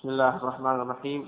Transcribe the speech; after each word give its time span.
بسم 0.00 0.08
الله 0.08 0.36
الرحمن 0.36 0.80
الرحيم 0.80 1.26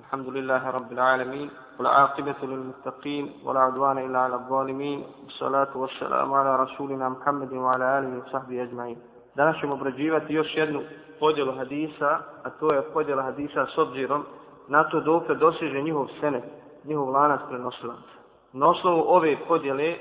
الحمد 0.00 0.28
لله 0.28 0.70
رب 0.70 0.92
العالمين 0.92 1.50
والعاقبة 1.78 2.34
للمتقين 2.42 3.32
ولا 3.44 3.60
عدوان 3.60 3.98
إلا 3.98 4.18
على 4.18 4.34
الظالمين 4.34 5.04
والصلاة 5.24 5.76
والسلام 5.76 6.32
على 6.34 6.56
رسولنا 6.56 7.08
محمد 7.08 7.52
وعلى 7.52 7.98
آله 7.98 8.18
وصحبه 8.18 8.62
أجمعين 8.62 8.96
Danas 9.36 9.56
ćemo 9.60 9.74
obrađivati 9.74 10.34
još 10.34 10.56
jednu 10.56 10.82
podjelu 11.20 11.52
hadisa, 11.56 12.18
a 12.44 12.50
to 12.60 12.72
je 12.72 12.82
podjela 12.82 13.22
hadisa 13.22 13.66
s 13.74 13.78
obzirom 13.78 14.24
na 14.68 14.84
to 14.84 15.00
dok 15.00 15.28
dosiže 15.30 15.82
njihov 15.82 16.06
senet, 16.20 16.44
njihov 16.84 17.10
lanac 17.10 17.40
prenosilaca. 17.48 18.14
Na 18.52 18.68
osnovu 18.68 19.04
ove 19.06 19.36
podjele 19.48 19.96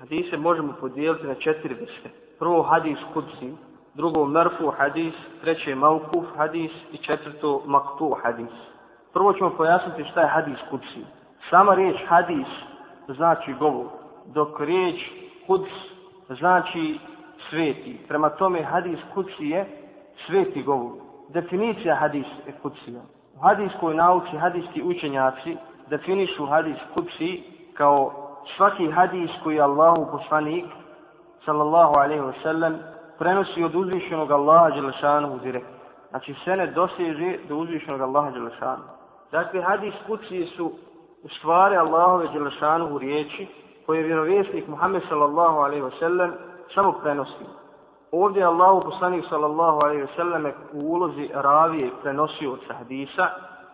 hadise 0.00 0.36
možemo 0.36 0.72
podijeliti 0.80 1.26
na 1.26 1.34
četiri 1.34 1.74
vrste. 1.74 2.10
Prvo 2.38 2.62
hadis 2.62 2.98
kudsi, 3.14 3.54
drugo 3.93 4.25
merfu 4.25 4.71
hadis, 4.77 5.13
treće 5.41 5.75
maukuf 5.75 6.25
hadis 6.37 6.71
i 6.91 6.97
četvrto 6.97 7.61
maktu 7.65 8.15
hadis. 8.23 8.51
Prvo 9.13 9.33
ćemo 9.33 9.49
pojasniti 9.49 10.09
šta 10.11 10.21
je 10.21 10.27
hadis 10.27 10.57
kudsi. 10.69 11.05
Sama 11.49 11.73
riječ 11.75 11.97
hadis 12.07 12.47
znači 13.07 13.53
govor, 13.53 13.85
dok 14.25 14.59
riječ 14.59 14.95
kuds 15.47 15.69
znači 16.29 16.99
sveti. 17.49 17.99
Prema 18.07 18.29
tome 18.29 18.63
hadis 18.63 18.99
kudsi 19.13 19.45
je 19.45 19.65
sveti 20.27 20.63
govor. 20.63 20.91
Definicija 21.29 21.95
hadis 21.95 22.25
je 22.47 22.53
kudsija. 22.61 23.01
U 23.35 23.39
hadiskoj 23.41 23.95
nauci 23.95 24.37
hadiski 24.37 24.83
učenjaci 24.83 25.57
definišu 25.89 26.45
hadis 26.45 26.77
kudsi 26.93 27.43
kao 27.73 28.11
svaki 28.57 28.91
hadis 28.91 29.29
koji 29.43 29.55
je 29.55 29.61
Allahu 29.61 30.07
poslanik 30.11 30.65
sallallahu 31.45 31.93
alaihi 31.93 32.21
wa 32.21 32.33
sallam 32.43 32.79
prenosi 33.19 33.63
od 33.63 33.75
uzvišenog 33.75 34.31
Allaha 34.31 34.69
Đelešanu 34.69 35.39
direkt. 35.43 35.67
Znači 36.09 36.35
sve 36.43 36.55
ne 36.55 36.67
doseže 36.67 37.37
do 37.49 37.55
uzvišenog 37.55 38.01
Allaha 38.01 38.31
Đelešanu. 38.31 38.83
Dakle, 39.31 39.61
hadis 39.61 39.93
kuci 40.07 40.45
su 40.45 40.71
u 41.23 41.29
stvari 41.29 41.75
Allahove 41.75 42.27
Đelešanu 42.27 42.95
u 42.95 42.97
riječi 42.97 43.47
koje 43.85 43.97
je 43.97 44.05
vjerovjesnik 44.05 44.67
Muhammed 44.67 45.01
sallallahu 45.09 45.57
alaihi 45.57 45.81
ve 45.81 45.91
sellem 45.99 46.33
samo 46.73 46.91
prenosi. 46.91 47.45
Ovdje 48.11 48.39
je 48.39 48.45
Allahu 48.45 48.81
poslanik 48.81 49.25
sallallahu 49.29 49.79
alaihi 49.79 50.01
ve 50.01 50.07
sallam 50.15 50.45
u 50.73 50.79
ulozi 50.79 51.29
ravije 51.33 51.91
prenosio 52.01 52.51
od 52.51 52.59
hadisa, 52.77 53.29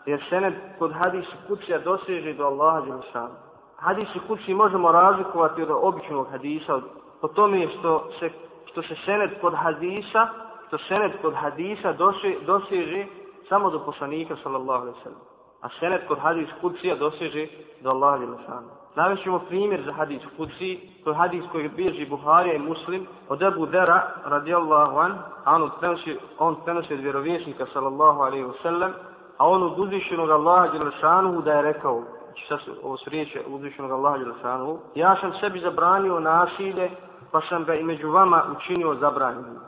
jer 0.05 0.23
sened 0.29 0.53
kod 0.79 0.93
hadisu 0.93 1.31
kucija 1.47 1.79
doseže 1.79 2.33
do 2.33 2.45
Allaha 2.45 2.81
Đelešanu. 2.81 3.35
Hadisu 3.75 4.19
kuci 4.27 4.53
možemo 4.53 4.91
razlikovati 4.91 5.61
od 5.61 5.69
običnog 5.81 6.27
hadisa, 6.31 6.79
po 7.21 7.27
tome 7.27 7.67
što 7.67 8.09
se 8.19 8.29
što 8.75 8.81
se 8.81 8.95
senet 9.05 9.31
kod 9.41 9.53
hadisa, 9.53 10.27
što 10.67 10.77
senet 10.77 11.11
kod 11.21 11.33
hadisa 11.33 11.93
dosi, 11.93 12.37
doseže 12.45 13.05
samo 13.49 13.69
do 13.69 13.79
poslanika 13.79 14.35
sallallahu 14.43 14.81
alaihi 14.81 14.99
sallam. 15.03 15.21
A 15.61 15.69
senet 15.79 16.07
kod 16.07 16.19
hadis 16.19 16.49
kucija 16.61 16.95
doseže 16.95 17.47
do 17.81 17.89
Allaha 17.89 18.15
alaihi 18.15 18.43
sallam. 18.45 19.41
Primjer 19.47 19.81
za 19.85 19.91
hadis 19.91 20.21
kuci, 20.37 20.79
to 21.03 21.09
je 21.09 21.15
hadis 21.15 21.43
koji 21.51 21.69
bježi 21.69 22.05
Buharija 22.05 22.53
i 22.55 22.59
Muslim, 22.59 23.07
od 23.29 23.41
Ebu 23.41 23.65
Dera, 23.65 24.11
radijallahu 24.25 24.97
an, 24.97 25.17
a 25.45 25.55
on 25.55 25.69
prenosi, 25.79 26.17
on 26.39 26.55
prenosi 26.65 26.93
od 26.93 26.99
vjerovjesnika, 26.99 27.65
sallallahu 27.73 28.21
alaihi 28.21 28.45
sallam, 28.63 28.91
a 29.37 29.47
on 29.47 29.63
od 29.63 29.79
uzvišenog 29.79 30.29
Allaha 30.29 30.67
Đelešanu 30.67 31.41
da 31.41 31.53
je 31.53 31.61
rekao, 31.61 32.03
znači 32.25 32.47
sad 32.47 32.59
ovo 32.83 32.97
su 32.97 33.09
riječe 33.09 33.41
uzvišenog 33.47 33.91
Allaha 33.91 34.17
Đelešanu, 34.17 34.77
ja 34.95 35.15
sam 35.21 35.33
sebi 35.39 35.59
zabranio 35.59 36.19
nasilje 36.19 36.91
pa 37.35 37.41
sam 37.49 37.65
ga 37.65 37.73
i 37.75 37.83
među 37.83 38.11
vama 38.11 38.43
učinio 38.57 38.95
zabranjenim. 38.95 39.59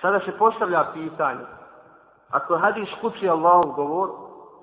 Sada 0.00 0.20
se 0.20 0.32
postavlja 0.38 0.84
pitanje, 0.94 1.44
ako 2.30 2.54
je 2.54 2.60
hadis 2.60 2.88
kuci 3.00 3.28
Allahov 3.28 3.72
govor, 3.72 4.10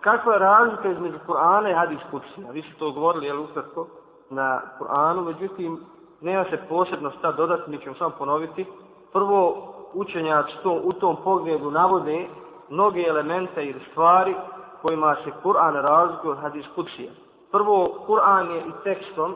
kakva 0.01 0.33
je 0.33 0.39
razlika 0.39 0.89
između 0.89 1.17
Kur'ana 1.27 1.71
i 1.71 1.73
hadis 1.73 1.99
kuci? 2.11 2.43
Vi 2.51 2.61
ste 2.61 2.79
to 2.79 2.91
govorili, 2.91 3.25
jel 3.25 3.43
ukratko, 3.43 3.87
na 4.29 4.61
Kur'anu, 4.79 5.25
međutim, 5.25 5.79
nema 6.21 6.43
se 6.43 6.57
posebno 6.69 7.11
šta 7.11 7.31
dodati, 7.31 7.71
mi 7.71 7.77
ćemo 7.77 7.95
samo 7.95 8.11
ponoviti. 8.17 8.65
Prvo, 9.13 9.73
učenjac 9.93 10.45
to, 10.63 10.81
u 10.83 10.93
tom 10.93 11.17
pogledu 11.23 11.71
navode 11.71 12.27
mnoge 12.69 13.03
elemente 13.07 13.65
ili 13.65 13.81
stvari 13.91 14.35
kojima 14.81 15.15
se 15.23 15.31
Kur'an 15.43 15.73
razlikuje 15.73 16.31
od 16.31 16.39
hadis 16.39 16.65
kucija. 16.75 17.11
Prvo, 17.51 17.89
Kur'an 18.07 18.51
je 18.51 18.59
i 18.59 18.83
tekstom 18.83 19.35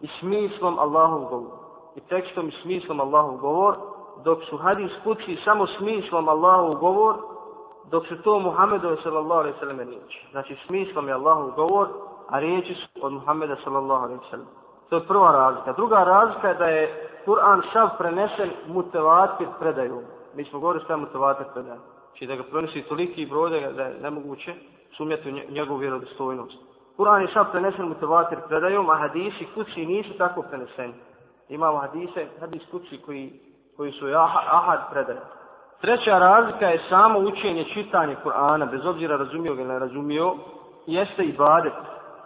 i 0.00 0.08
smislom 0.20 0.78
Allahov 0.78 1.24
govor 1.24 1.65
i 1.96 2.00
tekstom 2.00 2.48
i 2.48 2.52
smislom 2.62 3.00
Allahov 3.00 3.36
govor, 3.36 3.76
dok 4.24 4.38
su 4.50 4.56
hadis 4.56 4.90
kući 5.04 5.38
samo 5.44 5.66
smislom 5.66 6.28
Allahov 6.28 6.74
govor, 6.74 7.16
dok 7.90 8.06
su 8.06 8.22
to 8.22 8.38
Muhammedove 8.38 8.96
sallallahu 9.02 9.40
alaihi 9.40 9.58
sallam 9.58 9.80
riječi. 9.80 10.26
Znači 10.30 10.56
smislom 10.66 11.08
je 11.08 11.14
Allahov 11.14 11.50
govor, 11.50 11.88
a 12.28 12.38
riječi 12.38 12.74
su 12.74 13.06
od 13.06 13.12
Muhammeda 13.12 13.56
sallallahu 13.64 14.04
alaihi 14.04 14.20
sallam. 14.30 14.46
To 14.88 14.96
je 14.96 15.06
prva 15.06 15.32
razlika. 15.32 15.72
Druga 15.72 16.04
razlika 16.04 16.48
je 16.48 16.54
da 16.54 16.64
je 16.64 17.10
Kur'an 17.26 17.62
sav 17.72 17.88
prenesen 17.98 18.50
mutevatir 18.66 19.48
predaju. 19.58 20.02
Mi 20.34 20.44
smo 20.44 20.60
govorili 20.60 20.84
šta 20.84 20.92
je 20.92 20.96
mutevatir 20.96 21.46
predaju. 21.54 21.80
Znači 22.08 22.26
da 22.26 22.36
ga 22.36 22.42
prenesi 22.42 22.82
toliki 22.82 23.26
broj 23.26 23.50
da 23.50 23.82
je 23.82 23.98
nemoguće 24.00 24.54
sumjeti 24.96 25.30
u 25.30 25.52
njegovu 25.52 25.78
vjerodostojnost. 25.78 26.58
Kur'an 26.96 27.20
je 27.20 27.32
sav 27.32 27.44
prenesen 27.52 27.88
mutevatir 27.88 28.38
predajom, 28.48 28.90
a 28.90 28.96
hadisi 28.96 29.46
kući 29.54 29.86
nisu 29.86 30.18
tako 30.18 30.42
preneseni 30.42 30.94
imamo 31.48 31.78
hadise, 31.78 32.26
hadis 32.40 32.62
kući 32.70 32.98
koji, 33.06 33.32
koji 33.76 33.92
su 33.92 34.06
ahad 34.50 34.80
predaje. 34.90 35.20
Treća 35.80 36.18
razlika 36.18 36.66
je 36.66 36.82
samo 36.88 37.18
učenje, 37.18 37.64
čitanje 37.74 38.16
Kur'ana, 38.24 38.70
bez 38.70 38.86
obzira 38.86 39.16
razumio 39.16 39.52
ili 39.52 39.64
ne 39.64 39.78
razumio, 39.78 40.34
jeste 40.86 41.24
i 41.24 41.32
badet. 41.32 41.72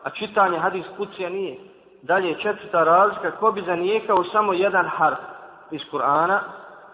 A 0.05 0.11
čitanje 0.11 0.59
hadis 0.59 0.87
kucija 0.97 1.29
nije. 1.29 1.59
Dalje, 2.03 2.35
četvrta 2.35 2.85
razlika, 2.85 3.31
ko 3.31 3.53
bi 3.53 3.63
zanijekao 3.63 4.25
samo 4.25 4.53
jedan 4.53 4.87
harf 4.87 5.19
iz 5.71 5.81
Kur'ana, 5.93 6.39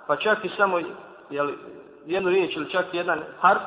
pa 0.07 0.17
čak 0.17 0.45
i 0.45 0.51
samo 0.57 0.79
jeli, 1.31 1.59
jednu 2.07 2.31
riječ 2.31 2.57
ili 2.57 2.71
čak 2.71 2.87
jedan 2.93 3.21
harf, 3.41 3.63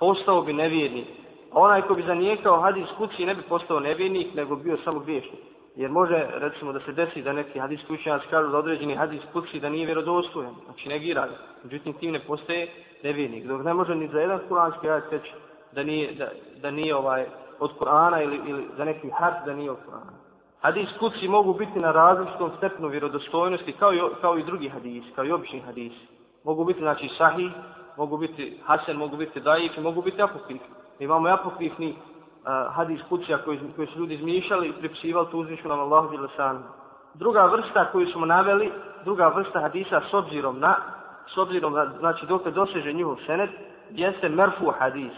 postao 0.00 0.42
bi 0.42 0.52
nevjernik. 0.52 1.06
A 1.52 1.60
onaj 1.60 1.82
ko 1.82 1.94
bi 1.94 2.02
zanijekao 2.02 2.60
hadis 2.60 2.88
kući 2.98 3.26
ne 3.26 3.34
bi 3.34 3.42
postao 3.42 3.80
nevjernik, 3.80 4.34
nego 4.34 4.56
bio 4.56 4.76
samo 4.84 5.00
griješnik. 5.00 5.53
Jer 5.76 5.90
može, 5.90 6.26
recimo, 6.34 6.72
da 6.72 6.80
se 6.80 6.92
desi 6.92 7.22
da 7.22 7.32
neki 7.32 7.58
hadijski 7.58 7.92
učenjaci 7.92 8.26
kažu 8.30 8.50
da 8.50 8.58
određeni 8.58 8.96
hadis 8.96 9.22
kući 9.32 9.60
da 9.60 9.68
nije 9.68 9.86
vjerodostojan, 9.86 10.54
znači 10.64 10.88
negira 10.88 11.26
ga. 11.26 11.36
Međutim, 11.64 11.92
tim 11.92 12.12
ne 12.12 12.20
postaje 12.20 12.68
nevjernik. 13.02 13.44
Dok 13.44 13.64
ne 13.64 13.74
može 13.74 13.94
ni 13.94 14.08
za 14.08 14.20
jedan 14.20 14.40
kuranski 14.48 14.90
ajet 14.90 15.04
reći 15.10 15.32
da 15.72 15.82
nije, 15.82 16.14
da, 16.14 16.28
da 16.62 16.70
nije 16.70 16.96
ovaj, 16.96 17.26
od 17.58 17.70
Kur'ana 17.78 18.22
ili, 18.22 18.40
ili 18.46 18.64
za 18.76 18.84
neki 18.84 19.10
had 19.10 19.34
da 19.46 19.54
nije 19.54 19.70
od 19.70 19.78
Kur'ana. 19.86 20.12
Hadis 20.60 20.88
kući 20.98 21.28
mogu 21.28 21.54
biti 21.54 21.78
na 21.78 21.92
različitom 21.92 22.50
stepnu 22.56 22.88
vjerodostojnosti 22.88 23.72
kao 23.72 23.94
i, 23.94 24.00
kao 24.20 24.38
i 24.38 24.44
drugi 24.44 24.68
hadisi, 24.68 25.12
kao 25.14 25.24
i 25.24 25.32
obični 25.32 25.60
hadisi. 25.60 26.06
Mogu 26.44 26.64
biti, 26.64 26.80
znači, 26.80 27.08
sahih, 27.18 27.50
mogu 27.96 28.16
biti 28.16 28.58
hasen, 28.64 28.96
mogu 28.96 29.16
biti 29.16 29.40
daif, 29.40 29.76
mogu 29.76 30.02
biti 30.02 30.22
apokrif. 30.22 30.62
Imamo 30.98 31.28
apokrifni 31.28 31.94
hadis 32.70 33.00
kucija 33.08 33.38
koji, 33.38 33.60
koji 33.76 33.88
su 33.88 33.98
ljudi 33.98 34.14
izmišljali 34.14 34.68
i 34.68 34.72
pripisivali 34.72 35.26
tu 35.30 35.38
uzvišenom 35.38 35.80
Allahu 35.80 36.08
Đelešanu. 36.08 36.60
Druga 37.14 37.44
vrsta 37.44 37.84
koju 37.92 38.06
smo 38.06 38.26
naveli, 38.26 38.72
druga 39.04 39.28
vrsta 39.28 39.60
hadisa 39.60 40.00
s 40.10 40.14
obzirom 40.14 40.58
na, 40.58 40.76
s 41.34 41.38
obzirom 41.38 41.72
na, 41.72 41.86
znači 41.98 42.26
dok 42.26 42.46
doseže 42.48 42.92
njihov 42.92 43.16
senet, 43.26 43.50
jeste 43.90 44.28
merfu 44.28 44.72
hadis. 44.78 45.12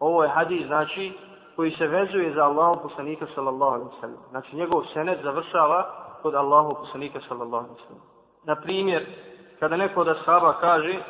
Ovo 0.00 0.22
je 0.22 0.28
hadis, 0.28 0.66
znači, 0.66 1.12
koji 1.56 1.70
se 1.70 1.86
vezuje 1.86 2.32
za 2.34 2.44
Allahu 2.44 2.82
poslanika 2.82 3.26
sallallahu 3.34 3.74
alaihi 3.74 4.00
sallam. 4.00 4.22
Znači 4.30 4.56
njegov 4.56 4.84
senet 4.92 5.18
završava 5.22 5.86
kod 6.22 6.34
Allahu 6.34 6.74
poslanika 6.74 7.20
sallallahu 7.28 7.64
alaihi 7.64 7.82
sallam. 7.86 8.02
Na 8.44 8.56
primjer, 8.56 9.06
kada 9.58 9.76
neko 9.76 10.00
od 10.00 10.08
ashaba 10.08 10.52
kaže, 10.60 11.02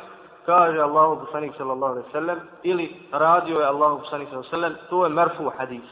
kaže 0.49 0.79
Allahu 0.81 1.25
poslanik 1.25 1.53
sallallahu 1.57 1.91
alejhi 1.93 2.07
ve 2.07 2.11
sellem 2.11 2.39
ili 2.63 2.85
radio 3.11 3.59
je 3.59 3.65
Allahu 3.65 3.99
poslanik 3.99 4.29
sallallahu 4.29 4.55
alejhi 4.55 4.73
ve 4.73 4.77
sellem 4.77 4.89
to 4.89 5.03
je 5.05 5.09
marfu 5.09 5.51
hadis. 5.57 5.87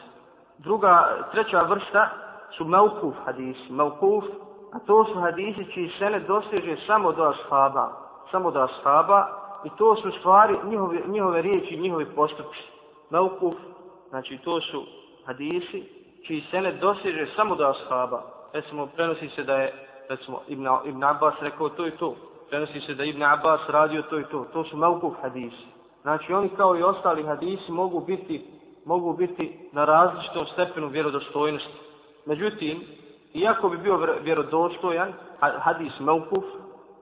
Druga 0.58 0.94
treća 1.32 1.62
vrsta 1.62 2.10
su 2.58 2.66
mauquf 2.66 3.16
hadis 3.26 3.58
mauquf 3.70 4.24
a 4.74 4.80
to 4.88 5.06
su 5.06 5.20
hadisi 5.20 5.72
čiji 5.74 5.92
sene 6.00 6.20
doseže 6.20 6.78
samo 6.88 7.12
do 7.12 7.24
ashaba 7.24 8.08
samo 8.32 8.52
do 8.52 8.60
ashaba 8.62 9.28
i 9.64 9.70
to 9.78 9.96
su 9.96 10.12
stvari 10.20 10.58
njihove, 10.64 11.02
njihove 11.08 11.42
riječi 11.42 11.78
njihovi 11.78 12.06
postupci. 12.06 12.64
Mauquf 13.10 13.56
znači 14.10 14.38
to 14.38 14.62
su 14.62 14.84
hadisi 15.26 15.84
čiji 16.28 16.44
sene 16.52 16.72
doseže 16.72 17.28
samo 17.36 17.56
do 17.56 17.68
ashaba. 17.68 18.22
Recimo 18.54 18.86
prenosi 18.86 19.30
se 19.30 19.44
da 19.44 19.56
je 19.56 19.74
recimo 20.10 20.42
Ibn, 20.48 20.68
Ibn 20.86 21.04
Abbas 21.04 21.34
rekao 21.42 21.70
to 21.70 21.88
i 21.88 21.92
to 21.92 22.16
prenosi 22.50 22.82
se 22.82 22.94
da 22.94 23.04
Ibn 23.04 23.24
Abbas 23.24 23.62
radio 23.68 24.02
to 24.02 24.20
i 24.20 24.24
to. 24.24 24.46
To 24.54 24.64
su 24.64 24.78
maukuf 24.78 25.14
hadisi. 25.22 25.66
Znači 26.02 26.34
oni 26.34 26.50
kao 26.50 26.78
i 26.78 26.84
ostali 26.84 27.24
hadisi 27.24 27.72
mogu 27.72 28.00
biti, 28.00 28.46
mogu 28.86 29.14
biti 29.14 29.70
na 29.72 29.86
različitom 29.86 30.46
stepenu 30.54 30.88
vjerodostojnosti. 30.88 31.74
Međutim, 32.26 32.84
iako 33.34 33.70
bi 33.70 33.78
bio 33.78 34.00
vjerodostojan 34.22 35.14
hadis 35.40 36.00
maukuf, 36.00 36.44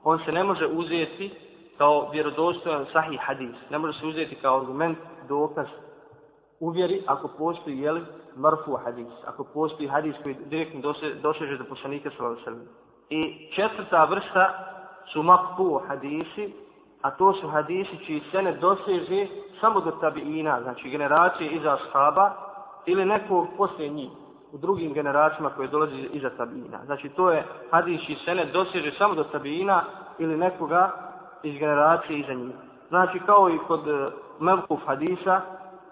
on 0.04 0.20
se 0.26 0.32
ne 0.32 0.44
može 0.44 0.68
uzeti 0.68 1.32
kao 1.78 2.10
vjerodostojan 2.12 2.86
sahih 2.94 3.20
hadis. 3.22 3.56
Ne 3.70 3.78
može 3.78 4.00
se 4.00 4.06
uzeti 4.06 4.36
kao 4.36 4.60
argument, 4.60 4.98
dokaz 5.28 5.68
uvjeri 6.60 7.04
ako 7.08 7.28
postoji 7.28 7.80
jeli, 7.80 8.02
marfu 8.36 8.76
hadis. 8.86 9.14
Ako 9.28 9.44
postoji 9.44 9.90
hadis 9.90 10.16
koji 10.24 10.36
direktno 10.46 10.94
doseže 11.22 11.58
do 11.58 11.66
poslanika 11.70 12.10
sallallahu 12.18 12.62
I 13.10 13.50
četvrta 13.56 14.06
vrsta 14.06 14.75
su 15.14 15.24
makbu 15.24 15.82
hadisi, 15.88 16.54
a 17.02 17.12
to 17.12 17.34
su 17.34 17.48
hadisi 17.48 18.06
čiji 18.06 18.22
se 18.32 18.42
ne 18.42 18.54
doseže 18.54 19.28
samo 19.62 19.80
do 19.80 19.92
tabiina, 19.92 20.62
znači 20.62 20.90
generacije 20.90 21.52
iza 21.52 21.74
ashaba 21.74 22.32
ili 22.86 23.06
nekog 23.06 23.48
poslije 23.58 23.90
njih 23.90 24.10
u 24.52 24.58
drugim 24.58 24.94
generacijama 24.94 25.50
koje 25.50 25.68
dolazi 25.68 26.10
iza 26.14 26.30
tabiina. 26.30 26.86
Znači 26.86 27.10
to 27.10 27.32
je 27.32 27.44
hadis 27.72 28.02
čiji 28.06 28.18
se 28.26 28.36
ne 28.36 28.46
doseže 28.46 28.92
samo 28.98 29.16
do 29.16 29.24
tabiina 29.24 29.84
ili 30.20 30.38
nekoga 30.38 30.92
iz 31.44 31.60
generacije 31.60 32.20
iza 32.20 32.34
njih. 32.34 32.56
Znači 32.90 33.20
kao 33.26 33.50
i 33.50 33.58
kod 33.68 33.88
e, 33.88 33.92
uh, 33.92 34.14
Melkuf 34.40 34.80
hadisa, 34.86 35.42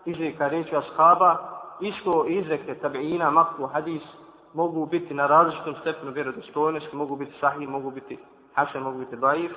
izreka 0.05 0.47
reći 0.47 0.75
ashaba, 0.75 1.37
isko 1.79 2.25
izreke 2.27 2.75
tabiina, 2.75 3.31
makbu 3.31 3.67
hadis, 3.67 4.01
mogu 4.53 4.85
biti 4.85 5.13
na 5.13 5.27
različitom 5.27 5.75
stepenu 5.81 6.11
vjerodostojnosti, 6.11 6.95
mogu 6.95 7.15
biti 7.15 7.33
sahih, 7.39 7.69
mogu 7.69 7.91
biti 7.91 8.17
hasan, 8.53 8.81
mogu 8.81 8.99
biti 8.99 9.15
daif, 9.15 9.51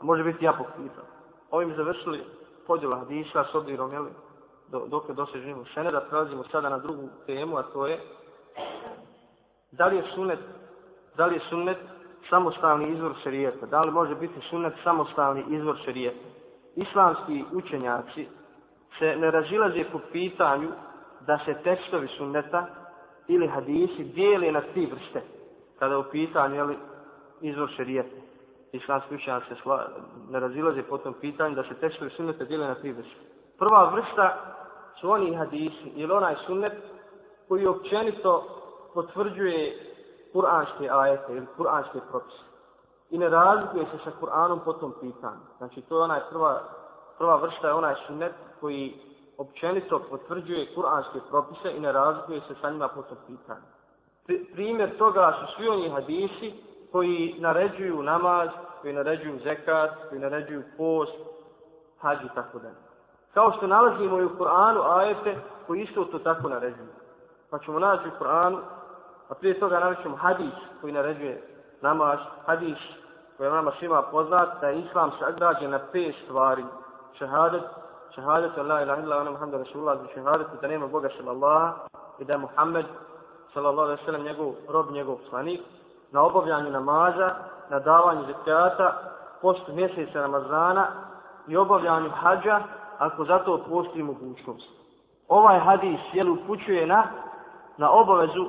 može 0.00 0.24
biti 0.24 0.44
ja 0.44 0.52
pokritan. 0.52 1.04
Ovim 1.50 1.74
završili 1.76 2.24
podjela 2.66 2.98
hadisa 2.98 3.44
s 3.52 3.54
obzirom, 3.54 3.92
jel, 3.92 4.06
do, 4.68 4.86
dok 4.86 5.08
je 5.08 5.14
dosežimo 5.14 5.64
šene, 5.64 5.90
da 5.90 6.00
prelazimo 6.00 6.44
sada 6.44 6.68
na 6.68 6.78
drugu 6.78 7.08
temu, 7.26 7.56
a 7.56 7.62
to 7.62 7.86
je 7.86 8.00
da 9.72 9.86
li 9.86 9.96
je 9.96 10.02
sunet, 10.14 10.38
da 11.16 11.26
li 11.26 11.34
je 11.34 11.40
sunet 11.48 11.78
samostalni 12.30 12.88
izvor 12.92 13.14
šerijeta, 13.22 13.66
da 13.66 13.82
li 13.82 13.90
može 13.90 14.14
biti 14.14 14.40
sunet 14.50 14.72
samostalni 14.84 15.44
izvor 15.48 15.76
šerijeta. 15.84 16.28
Islamski 16.76 17.44
učenjaci 17.52 18.28
se 18.98 19.16
ne 19.16 19.30
razilaze 19.30 19.84
po 19.92 20.00
pitanju 20.12 20.68
da 21.26 21.38
se 21.44 21.54
tekstovi 21.54 22.08
sunneta 22.08 22.66
ili 23.28 23.48
hadisi 23.48 24.04
dijeli 24.04 24.52
na 24.52 24.60
tri 24.60 24.86
vrste 24.86 25.22
kada 25.78 25.98
u 25.98 26.04
pitanju 26.10 26.54
je 26.54 26.64
li 26.64 26.76
izvor 27.40 27.70
šerijeta. 27.76 28.16
Islamski 28.72 29.14
učenjaci 29.14 29.46
se 29.48 29.54
sla, 29.62 29.88
ne 30.30 30.40
razilaze 30.40 30.82
po 30.82 30.98
tom 30.98 31.14
pitanju 31.14 31.54
da 31.54 31.62
se 31.62 31.74
tekstovi 31.74 32.10
sunneta 32.10 32.44
dijele 32.44 32.66
na 32.66 32.74
tri 32.74 32.92
vrste. 32.92 33.20
Prva 33.58 33.90
vrsta 33.90 34.36
su 35.00 35.10
oni 35.10 35.34
hadisi 35.34 35.92
ili 35.94 36.12
onaj 36.12 36.34
sunnet 36.46 36.72
koji 37.48 37.66
općenito 37.66 38.44
potvrđuje 38.94 39.90
kuranske 40.32 40.88
ajete 40.90 41.32
ili 41.32 41.46
kuranske 41.56 41.98
propise. 42.10 42.44
I 43.10 43.18
ne 43.18 43.28
razlikuje 43.28 43.84
se 43.84 43.98
sa 44.04 44.10
Kur'anom 44.20 44.58
po 44.64 44.72
tom 44.72 44.94
pitanju. 45.00 45.40
Znači, 45.58 45.82
to 45.82 45.98
je 45.98 46.04
onaj 46.04 46.20
prva, 46.30 46.62
prva 47.18 47.36
vrsta 47.36 47.68
je 47.68 47.74
onaj 47.74 47.94
sunnet 48.06 48.32
koji 48.60 49.00
općenito 49.38 49.98
potvrđuje 50.10 50.74
kuranske 50.74 51.18
propise 51.30 51.76
i 51.76 51.80
ne 51.80 51.92
razlikuje 51.92 52.40
se 52.40 52.54
sa 52.60 52.70
njima 52.70 52.88
po 52.88 53.02
tom 53.02 53.18
pitanju. 53.26 53.66
Primjer 54.52 54.98
toga 54.98 55.34
su 55.40 55.56
svi 55.56 55.68
oni 55.68 55.90
hadisi 55.90 56.54
koji 56.92 57.34
naređuju 57.38 58.02
namaz, 58.02 58.48
koji 58.80 58.94
naređuju 58.94 59.38
zekat, 59.44 59.90
koji 60.08 60.20
naređuju 60.20 60.62
post, 60.76 61.12
hađi 62.00 62.26
i 62.26 62.34
tako 62.34 62.58
dalje. 62.58 62.74
Kao 63.34 63.52
što 63.56 63.66
nalazimo 63.66 64.18
i 64.18 64.24
u 64.24 64.36
Kur'anu 64.38 64.98
ajete 64.98 65.36
koji 65.66 65.82
isto 65.82 66.04
to 66.04 66.18
tako 66.18 66.48
naređuju. 66.48 66.88
Pa 67.50 67.58
ćemo 67.58 67.78
naći 67.78 68.08
u 68.08 68.24
Kur'anu, 68.24 68.58
a 69.28 69.34
prije 69.34 69.60
toga 69.60 69.80
narećemo 69.80 70.16
hadis 70.16 70.54
koji 70.80 70.92
naređuje 70.92 71.42
namaz, 71.80 72.18
hadis 72.46 72.78
koji 73.36 73.46
je 73.46 73.52
nama 73.52 73.72
svima 73.78 74.02
poznat, 74.02 74.48
da 74.60 74.68
je 74.68 74.80
islam 74.80 75.10
sagrađen 75.20 75.70
na 75.70 75.80
pet 75.92 76.14
stvari. 76.24 76.64
Šehadet, 77.18 77.62
šehadet, 78.14 78.56
la 78.56 78.82
ilaha 78.82 79.02
illa, 79.02 79.16
ona 79.16 79.30
Muhammed 79.30 79.60
Rasulullah, 79.60 79.98
znači 79.98 80.14
šehadet, 80.14 80.46
da 80.60 80.68
nema 80.68 80.86
Boga 80.86 81.08
sallallahu 81.16 81.78
i 82.18 82.24
da 82.24 82.32
je 82.32 82.38
Muhammed 82.38 82.86
sallallahu 83.54 83.86
alaihi 83.86 84.04
sallam 84.04 84.22
njegov 84.22 84.52
rob, 84.68 84.90
njegov 84.90 85.18
slanik, 85.28 85.60
na 86.12 86.22
obavljanju 86.22 86.70
namaza, 86.70 87.30
na 87.70 87.78
davanju 87.78 88.24
zekata, 88.26 88.92
postu 89.42 89.72
mjeseca 89.72 90.20
Ramazana 90.20 90.86
i 91.48 91.56
obavljanju 91.56 92.10
hađa, 92.10 92.60
ako 92.98 93.24
zato 93.24 93.60
postoji 93.70 94.02
mogućnost. 94.02 94.68
Ovaj 95.28 95.58
hadis 95.58 96.00
jel 96.12 96.32
upućuje 96.32 96.86
na, 96.86 97.04
na 97.76 97.90
obavezu 97.90 98.46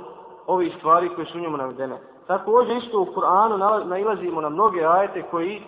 ovih 0.48 0.74
stvari 0.78 1.10
koje 1.16 1.26
su 1.26 1.38
u 1.38 1.42
njemu 1.42 1.58
navedene. 1.58 1.98
Također 2.28 2.78
isto 2.78 3.02
u 3.02 3.06
Kur'anu 3.06 3.86
nailazimo 3.86 4.42
na 4.42 4.50
mnoge 4.50 4.86
ajete 4.86 5.22
koji, 5.22 5.64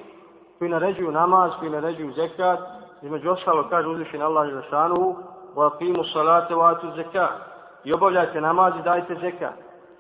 koji 0.60 0.72
naređuju 0.72 1.12
namaz, 1.12 1.52
koji 1.60 1.72
naređuju 1.72 2.14
zekat, 2.14 2.60
između 3.02 3.32
ostalo 3.32 3.68
kaže 3.70 3.88
uzvišen 3.88 4.22
Allah 4.22 4.54
za 4.54 4.62
šanuhu, 4.62 5.16
wa 5.56 5.70
aqimu 5.72 6.04
salate 6.14 6.54
wa 6.54 6.96
zekat. 6.96 7.32
I 7.84 7.94
obavljajte 7.94 8.42
namaz 8.42 8.74
i 8.80 8.84
dajte 8.84 9.16
zekat. 9.16 9.54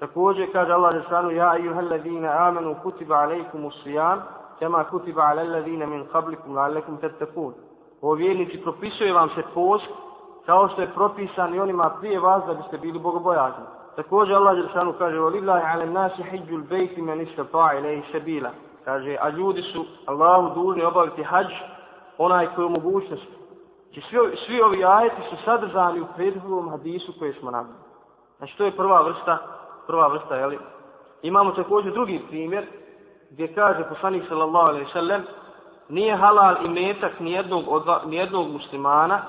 Također 0.03 0.51
kaže 0.51 0.71
Allah 0.73 0.95
Žešanu, 0.95 1.31
Ja 1.31 1.53
ayuhal 1.55 1.89
ladina 1.89 2.47
amanu 2.47 2.75
kutiba 2.83 3.15
alejkum 3.15 3.65
usrijam, 3.65 4.21
kema 4.59 4.83
kutiba 4.83 5.21
ale 5.21 5.43
ladina 5.43 5.85
min 5.85 6.05
kablikum 6.11 6.55
la'allakum 6.55 6.99
tattakun. 7.01 7.53
O 8.01 8.13
vjernici, 8.13 8.61
propisuje 8.63 9.13
vam 9.13 9.29
se 9.29 9.43
post, 9.53 9.87
kao 10.45 10.67
što 10.67 10.81
je 10.81 10.93
propisan 10.95 11.55
i 11.55 11.59
onima 11.59 11.89
prije 11.99 12.19
vas 12.19 12.43
da 12.47 12.53
biste 12.53 12.77
bili 12.77 12.99
bogobojazni. 12.99 13.63
Također 13.95 14.35
Allah 14.35 14.57
Žešanu 14.57 14.93
kaže, 14.97 15.19
O 15.19 15.27
lillahi 15.27 15.65
ale 15.73 15.85
nasi 15.85 16.23
hijđu 16.23 16.55
l-bejti 16.55 17.01
men 17.01 17.21
istata 17.21 17.73
ilaihi 17.79 18.03
sebila. 18.11 18.49
Kaže, 18.85 19.17
a 19.21 19.29
ljudi 19.29 19.61
su 19.61 19.85
Allahu 20.05 20.61
dužni 20.61 20.83
obaviti 20.83 21.23
hađ, 21.23 21.47
onaj 22.17 22.47
koji 22.55 22.65
je 22.65 22.69
mogućnost. 22.69 23.27
Znači, 23.83 24.01
svi, 24.09 24.17
svi 24.45 24.61
ovi 24.61 24.85
ajeti 24.85 25.21
su 25.29 25.35
sadržani 25.45 26.01
u 26.01 26.07
prethodnom 26.15 26.69
hadisu 26.69 27.13
koje 27.19 27.33
smo 27.33 27.51
nabili. 27.51 27.77
Znači, 28.37 28.57
to 28.57 28.65
je 28.65 28.77
prva 28.77 29.01
vrsta 29.01 29.37
prva 29.87 30.07
vrsta, 30.07 30.35
jeli? 30.35 30.59
Imamo 31.21 31.51
također 31.51 31.93
drugi 31.93 32.25
primjer, 32.29 32.65
gdje 33.29 33.55
kaže 33.55 33.89
poslanik 33.89 34.23
sallallahu 34.29 34.67
alaihi 34.67 34.91
sallam, 34.93 35.21
nije 35.89 36.15
halal 36.15 36.65
i 36.65 36.69
metak 36.69 37.19
nijednog, 37.19 37.63
odva, 37.67 38.01
nijednog 38.05 38.51
muslimana, 38.51 39.21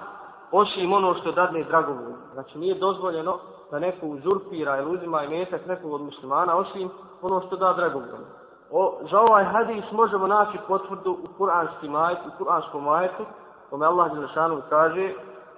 osim 0.52 0.92
ono 0.92 1.14
što 1.14 1.32
dadne 1.32 1.64
dragovolju. 1.64 2.16
Znači 2.32 2.58
nije 2.58 2.74
dozvoljeno 2.74 3.38
da 3.70 3.78
neko 3.78 4.06
uzurpira 4.06 4.78
ili 4.78 4.94
uzima 4.94 5.24
i 5.24 5.28
metak 5.28 5.66
nekog 5.66 5.92
od 5.92 6.00
muslimana, 6.00 6.56
osim 6.56 6.90
ono 7.22 7.40
što 7.40 7.56
da 7.56 7.72
dragovolju. 7.72 8.26
O, 8.70 8.98
za 9.10 9.20
ovaj 9.20 9.44
hadis 9.44 9.84
možemo 9.92 10.26
naći 10.26 10.58
potvrdu 10.68 11.10
u 11.10 11.38
kuranskim 11.38 11.96
ajet, 11.96 12.18
u 12.26 12.38
kuranskom 12.38 12.88
ajetu, 12.88 13.24
kome 13.70 13.86
Allah 13.86 14.12
Đelešanu 14.12 14.62
kaže, 14.68 15.12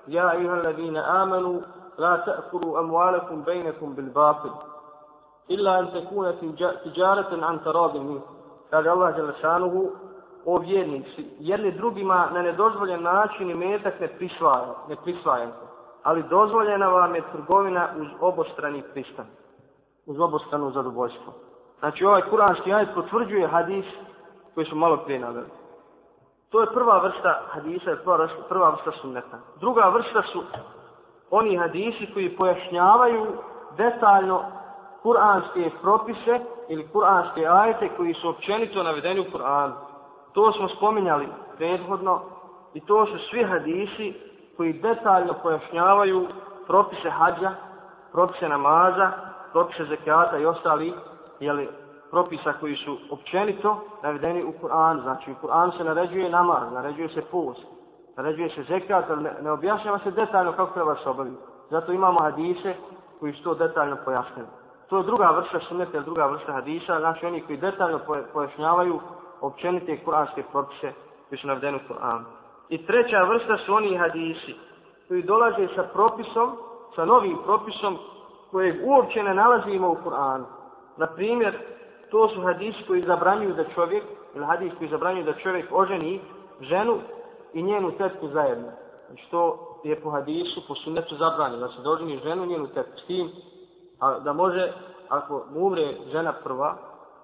Ja 0.06 0.34
iha 0.34 0.54
ladina 0.54 1.04
amanu, 1.22 1.62
la 1.98 2.24
ta'kuru 2.24 2.78
amualakum 2.78 3.42
bejnekum 3.42 3.94
bil 3.94 4.10
batil 4.14 4.50
illa 5.48 5.70
an 5.70 5.90
takuna 5.92 6.32
tijaratan 6.82 7.44
an 7.44 7.58
taradin 7.64 8.06
min 8.06 8.20
kaže 8.70 8.88
Allah 8.88 9.14
dželle 9.16 9.32
šanuhu 9.40 9.90
o 10.44 10.58
vjernici 10.58 11.26
jedni 11.38 11.72
drugima 11.72 12.28
na 12.32 12.42
nedozvoljen 12.42 13.02
način 13.02 13.50
imetak 13.50 14.00
ne 14.00 14.08
prisvaja 14.08 14.74
ne 14.88 14.96
prisvaja 15.04 15.48
ali 16.02 16.22
dozvoljena 16.22 16.88
vam 16.88 17.14
je 17.14 17.22
trgovina 17.32 17.88
uz 18.00 18.06
obostrani 18.20 18.82
pristan 18.92 19.26
uz 20.06 20.20
obostrano 20.20 20.70
zadovoljstvo. 20.70 21.32
Znači 21.78 22.04
ovaj 22.04 22.22
kuranski 22.30 22.72
ajet 22.72 22.88
potvrđuje 22.94 23.48
hadis 23.48 23.84
koji 24.54 24.66
su 24.66 24.76
malo 24.76 24.96
prije 24.96 25.20
naveli. 25.20 25.46
To 26.50 26.60
je 26.60 26.66
prva 26.74 26.98
vrsta 26.98 27.40
hadisa 27.48 27.96
prva 28.04 28.16
vrsta, 28.16 28.42
prva 28.48 28.70
vrsta 28.70 28.92
sunneta. 29.00 29.38
Druga 29.60 29.88
vrsta 29.88 30.22
su 30.32 30.42
oni 31.30 31.56
hadisi 31.56 32.12
koji 32.14 32.36
pojašnjavaju 32.36 33.26
detaljno 33.76 34.44
kuranske 35.06 35.70
propise 35.82 36.40
ili 36.68 36.88
kuranske 36.88 37.46
ajete 37.46 37.88
koji 37.96 38.14
su 38.14 38.28
općenito 38.28 38.82
navedeni 38.82 39.20
u 39.20 39.24
Kur'anu. 39.24 39.72
To 40.32 40.52
smo 40.52 40.68
spominjali 40.68 41.28
prethodno 41.56 42.20
i 42.74 42.80
to 42.80 43.06
su 43.06 43.18
svi 43.30 43.44
hadisi 43.44 44.14
koji 44.56 44.72
detaljno 44.72 45.34
pojašnjavaju 45.42 46.26
propise 46.66 47.10
hađa, 47.10 47.50
propise 48.12 48.48
namaza, 48.48 49.10
propise 49.52 49.84
zekijata 49.84 50.38
i 50.38 50.46
ostali 50.46 50.94
jeli, 51.40 51.68
propisa 52.10 52.52
koji 52.60 52.76
su 52.76 52.98
općenito 53.10 53.84
navedeni 54.02 54.44
u 54.44 54.52
Kur'anu. 54.62 55.02
Znači 55.02 55.30
u 55.30 55.46
Kur'anu 55.46 55.76
se 55.76 55.84
naređuje 55.84 56.30
namaz, 56.30 56.72
naređuje 56.72 57.08
se 57.08 57.22
post, 57.30 57.66
naređuje 58.16 58.50
se 58.50 58.62
zekat, 58.62 59.10
ali 59.10 59.22
ne, 59.22 59.32
ne 59.42 59.50
objašnjava 59.50 59.98
se 59.98 60.10
detaljno 60.10 60.52
kako 60.52 60.74
treba 60.74 60.94
se 60.94 61.08
obaviti. 61.08 61.36
Zato 61.70 61.92
imamo 61.92 62.20
hadise 62.20 62.74
koji 63.20 63.32
su 63.32 63.42
to 63.42 63.54
detaljno 63.54 63.96
pojasnili. 64.04 64.65
To 64.88 64.98
je 64.98 65.04
druga 65.04 65.30
vrsta 65.30 65.60
sunneta, 65.68 66.00
druga 66.00 66.26
vrsta 66.26 66.52
hadisa, 66.52 66.98
znači 67.00 67.26
oni 67.26 67.40
koji 67.40 67.58
detaljno 67.58 68.00
pojašnjavaju 68.32 69.00
općenite 69.40 70.04
kuranske 70.04 70.42
propise 70.52 70.92
koji 71.28 71.38
su 71.38 71.46
navedeni 71.46 71.76
u 71.76 71.92
Kur'anu. 71.92 72.24
I 72.68 72.86
treća 72.86 73.22
vrsta 73.22 73.58
su 73.66 73.74
oni 73.74 73.96
hadisi 73.96 74.54
koji 75.08 75.22
dolaze 75.22 75.68
sa 75.74 75.82
propisom, 75.82 76.56
sa 76.94 77.04
novim 77.04 77.38
propisom 77.44 77.98
kojeg 78.50 78.76
uopće 78.84 79.22
ne 79.22 79.34
nalazimo 79.34 79.90
u 79.90 79.96
Kur'anu. 80.04 80.44
Na 80.96 81.06
primjer, 81.06 81.58
to 82.10 82.28
su 82.28 82.42
hadisi 82.42 82.84
koji 82.86 83.02
zabranjuju 83.02 83.54
da 83.54 83.64
čovjek, 83.74 84.04
ili 84.34 84.44
hadis 84.44 84.72
koji 84.78 84.90
zabranjuju 84.90 85.24
da 85.24 85.32
čovjek 85.32 85.66
oženi 85.72 86.20
ženu 86.60 86.98
i 87.52 87.62
njenu 87.62 87.90
tetku 87.90 88.28
zajedno. 88.28 88.68
Znači 89.06 89.30
to 89.30 89.58
je 89.84 90.00
po 90.00 90.10
hadisu, 90.10 90.66
po 90.68 90.74
sunnetu 90.74 91.16
zabranjeno. 91.16 91.58
Znači 91.58 91.76
se 91.76 91.82
doženi 91.82 92.20
ženu 92.24 92.44
i 92.44 92.48
njenu 92.48 92.66
tetku 92.66 92.98
s 92.98 93.06
tim, 93.06 93.30
a 94.00 94.18
da 94.18 94.32
može, 94.32 94.72
ako 95.08 95.44
mu 95.54 95.66
umre 95.66 95.94
žena 96.12 96.32
prva, 96.44 96.74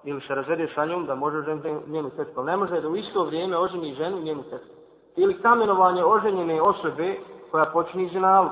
ili 0.03 0.21
se 0.21 0.35
razvede 0.35 0.67
sa 0.75 0.85
njom, 0.85 1.05
da 1.05 1.15
može 1.15 1.37
oženiti 1.37 1.69
njenu 1.87 2.09
tetku. 2.09 2.43
Ne 2.43 2.57
može 2.57 2.81
da 2.81 2.87
u 2.87 2.95
isto 2.95 3.23
vrijeme 3.23 3.57
oženi 3.57 3.95
ženu 3.95 4.17
i 4.17 4.23
njenu 4.23 4.43
tetku. 4.43 4.75
Ili 5.15 5.41
kamenovanje 5.41 6.05
oženjene 6.05 6.61
osobe 6.61 7.19
koja 7.51 7.65
počini 7.65 8.09
zinalu. 8.09 8.49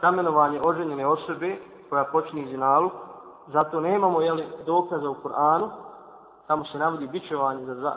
Kamenovanje 0.00 0.60
oženjene 0.62 1.06
osobe 1.06 1.56
koja 1.90 2.04
počini 2.04 2.50
zinalu. 2.50 2.90
Zato 3.46 3.80
nemamo 3.80 4.20
jeli, 4.20 4.46
dokaza 4.66 5.10
u 5.10 5.14
Kur'anu. 5.14 5.68
Tamo 6.46 6.64
se 6.64 6.78
navodi 6.78 7.06
bićevanje 7.06 7.64
za 7.64 7.96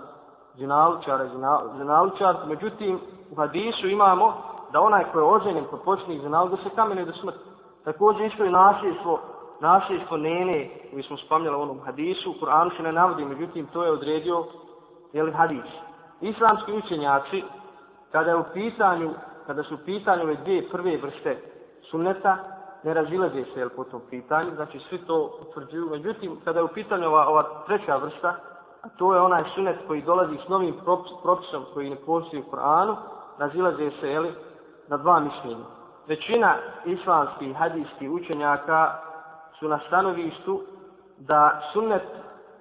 zinalučara 0.58 1.24
i 1.24 1.30
zinalučar. 1.78 2.36
Međutim, 2.48 3.00
u 3.32 3.36
hadisu 3.36 3.88
imamo 3.88 4.34
da 4.72 4.82
onaj 4.82 5.04
koji 5.12 5.24
je 5.24 5.30
oženjen 5.30 5.66
koji 5.70 5.82
počini 5.86 6.20
zinalu 6.20 6.50
da 6.50 6.58
se 6.58 6.70
kamenuje 6.76 7.06
do 7.06 7.14
smrti. 7.14 7.40
Također 7.84 8.26
isto 8.26 8.46
i 8.46 8.50
nasljedstvo 8.52 9.20
nasljedstvo 9.60 10.18
nene, 10.18 10.70
koji 10.92 11.04
smo 11.04 11.18
spomnjali 11.18 11.58
u 11.58 11.62
onom 11.62 11.80
hadisu, 11.86 12.32
u 12.32 12.34
Kur'anu 12.34 12.78
se 12.78 12.84
ne 12.84 12.92
navodi, 12.92 13.26
međutim 13.26 13.68
to 13.74 13.84
je 13.84 13.92
odredio 13.92 14.46
jeli, 15.14 15.32
hadis. 15.32 15.66
Islamski 16.22 16.74
učenjaci, 16.74 17.44
kada 18.12 18.30
je 18.30 18.36
u 18.36 18.44
pitanju, 18.54 19.14
kada 19.48 19.64
su 19.64 19.76
u 19.76 19.86
pitanju 19.86 20.24
ove 20.24 20.36
dvije 20.36 20.70
prve 20.70 20.98
vrste 20.98 21.42
sunneta, 21.92 22.38
ne 22.84 22.94
razilaze 22.94 23.44
se 23.54 23.60
jel, 23.60 23.70
po 23.70 23.84
tom 23.84 24.02
pitanju, 24.10 24.56
znači 24.56 24.80
svi 24.80 24.98
to 24.98 25.40
utvrđuju. 25.42 25.90
Međutim, 25.90 26.38
kada 26.44 26.60
je 26.60 26.64
u 26.64 26.68
pitanju 26.74 27.08
ova, 27.08 27.28
ova 27.28 27.44
treća 27.66 27.96
vrsta, 27.98 28.36
a 28.82 28.90
to 28.98 29.14
je 29.14 29.22
onaj 29.22 29.44
sunet 29.56 29.76
koji 29.88 30.02
dolazi 30.02 30.38
s 30.46 30.48
novim 30.48 30.76
propisom 31.24 31.66
koji 31.74 31.90
ne 31.90 31.96
postoji 31.96 32.42
u 32.42 32.50
Koranu, 32.52 32.96
razilaze 33.38 33.92
se 34.00 34.10
jeli, 34.10 34.34
na 34.88 34.98
dva 34.98 35.20
mišljenja. 35.20 35.66
Većina 36.08 36.56
islamskih 36.86 37.56
hadijskih 37.56 38.12
učenjaka 38.12 39.07
su 39.60 39.68
na 39.68 39.80
stanovištu 39.88 40.62
da 41.18 41.62
sunnet 41.74 42.04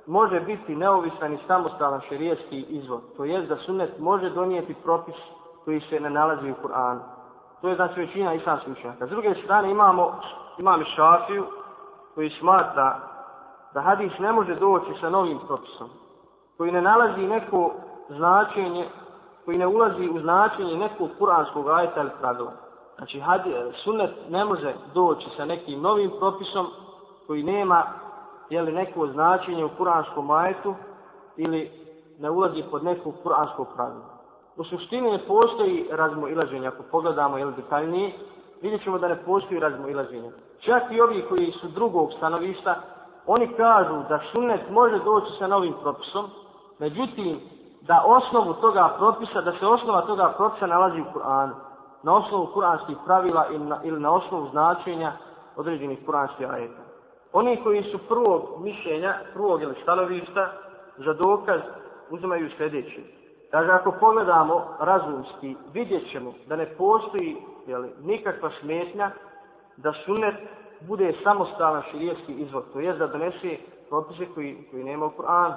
može 0.06 0.40
biti 0.40 0.76
neovisan 0.76 1.32
i 1.32 1.38
samostalan 1.46 2.00
šerijetski 2.08 2.60
izvod. 2.60 3.00
To 3.16 3.24
je 3.24 3.42
da 3.42 3.56
sunnet 3.56 3.98
može 3.98 4.30
donijeti 4.30 4.74
propis 4.74 5.14
koji 5.64 5.80
se 5.80 6.00
ne 6.00 6.10
nalazi 6.10 6.50
u 6.50 6.54
Kur'anu. 6.66 7.00
To 7.60 7.68
je 7.68 7.76
znači 7.76 8.00
većina 8.00 8.34
islamskih 8.34 8.72
učenjaka. 8.72 9.06
S 9.06 9.10
druge 9.10 9.34
strane 9.44 9.70
imamo, 9.70 10.20
imam 10.58 10.84
šafiju 10.84 11.46
koji 12.14 12.30
smatra 12.30 13.00
da 13.74 13.80
hadis 13.80 14.12
ne 14.18 14.32
može 14.32 14.54
doći 14.54 15.00
sa 15.00 15.10
novim 15.10 15.38
propisom, 15.46 15.88
koji 16.56 16.72
ne 16.72 16.82
nalazi 16.82 17.20
neko 17.20 17.72
značenje, 18.08 18.88
koji 19.44 19.58
ne 19.58 19.66
ulazi 19.66 20.08
u 20.08 20.20
značenje 20.20 20.76
nekog 20.76 21.10
kuranskog 21.18 21.68
ajeta 21.68 22.00
ili 22.00 22.10
pravila. 22.20 22.52
Znači, 22.96 23.20
hadis, 23.20 23.54
sunnet 23.84 24.10
ne 24.30 24.44
može 24.44 24.74
doći 24.94 25.26
sa 25.36 25.44
nekim 25.44 25.80
novim 25.80 26.10
propisom 26.18 26.66
koji 27.26 27.42
nema 27.42 27.84
jeli, 28.50 28.72
neko 28.72 29.06
značenje 29.06 29.64
u 29.64 29.70
kuranskom 29.76 30.26
majetu 30.26 30.74
ili 31.36 31.70
ne 32.18 32.30
ulazi 32.30 32.62
pod 32.70 32.84
neku 32.84 33.12
kuransku 33.22 33.66
pravilu. 33.74 34.02
U 34.56 34.64
suštini 34.64 35.10
ne 35.10 35.18
postoji 35.18 35.88
razmoilaženje, 35.90 36.68
ako 36.68 36.82
pogledamo 36.90 37.38
jel, 37.38 37.52
detaljnije, 37.52 38.12
vidjet 38.62 38.82
ćemo 38.82 38.98
da 38.98 39.08
ne 39.08 39.16
postoji 39.16 39.60
razmoilaženje. 39.60 40.30
Čak 40.60 40.82
i 40.90 41.00
ovi 41.00 41.24
koji 41.28 41.52
su 41.52 41.68
drugog 41.68 42.12
stanovišta, 42.16 42.74
oni 43.26 43.48
kažu 43.48 43.94
da 44.08 44.20
sunnet 44.32 44.70
može 44.70 44.98
doći 44.98 45.26
sa 45.38 45.46
novim 45.46 45.74
propisom, 45.82 46.30
međutim, 46.78 47.40
da 47.80 48.02
osnovu 48.06 48.54
toga 48.54 48.94
propisa, 48.98 49.40
da 49.40 49.52
se 49.52 49.66
osnova 49.66 50.00
toga 50.00 50.34
propisa 50.36 50.66
nalazi 50.66 51.00
u 51.00 51.18
Kur'anu, 51.18 51.54
na 52.02 52.16
osnovu 52.16 52.46
kuranskih 52.54 52.96
pravila 53.04 53.46
ili 53.50 53.64
na, 53.64 53.78
ili 53.84 54.00
na 54.00 54.12
osnovu 54.12 54.48
značenja 54.50 55.12
određenih 55.56 56.06
kuranskih 56.06 56.50
ajeta. 56.50 56.85
Oni 57.38 57.62
koji 57.62 57.82
su 57.82 57.98
prvog 58.08 58.42
mišljenja, 58.62 59.14
prvog 59.32 59.62
ili 59.62 59.74
stanovišta, 59.82 60.52
za 60.96 61.12
dokaz 61.12 61.60
uzimaju 62.10 62.50
sljedeći. 62.56 63.04
Kaže, 63.50 63.70
ako 63.70 63.92
pogledamo 64.00 64.76
razumski, 64.80 65.56
vidjet 65.72 66.10
ćemo 66.12 66.32
da 66.46 66.56
ne 66.56 66.66
postoji 66.66 67.36
jeli, 67.66 67.90
nikakva 68.02 68.50
smetnja 68.60 69.10
da 69.76 69.92
sunet 69.92 70.34
bude 70.80 71.14
samostalan 71.24 71.82
širijski 71.90 72.32
izvod, 72.32 72.64
to 72.72 72.80
je 72.80 72.92
da 72.92 73.06
donese 73.06 73.56
propise 73.88 74.26
koji, 74.34 74.68
koji 74.70 74.84
nema 74.84 75.06
u 75.06 75.10
Kur'anu. 75.10 75.54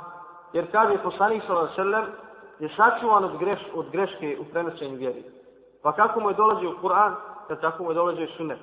Jer 0.53 0.71
kaže 0.71 1.03
poslanik 1.03 1.43
sallallahu 1.47 1.81
alejhi 1.81 2.11
je 2.59 2.69
sačuvan 2.77 3.23
od, 3.23 3.37
greš, 3.37 3.59
od 3.75 3.89
greške 3.91 4.37
u 4.41 4.45
prenošenju 4.51 4.97
vjeri. 4.97 5.23
Pa 5.83 5.93
kako 5.93 6.19
mu 6.19 6.29
je 6.29 6.35
dolazio 6.35 6.75
Kur'an, 6.81 7.15
kad 7.47 7.61
tako 7.61 7.83
mu 7.83 7.91
je 7.91 7.95
dolazio 7.95 8.27
sunet. 8.37 8.59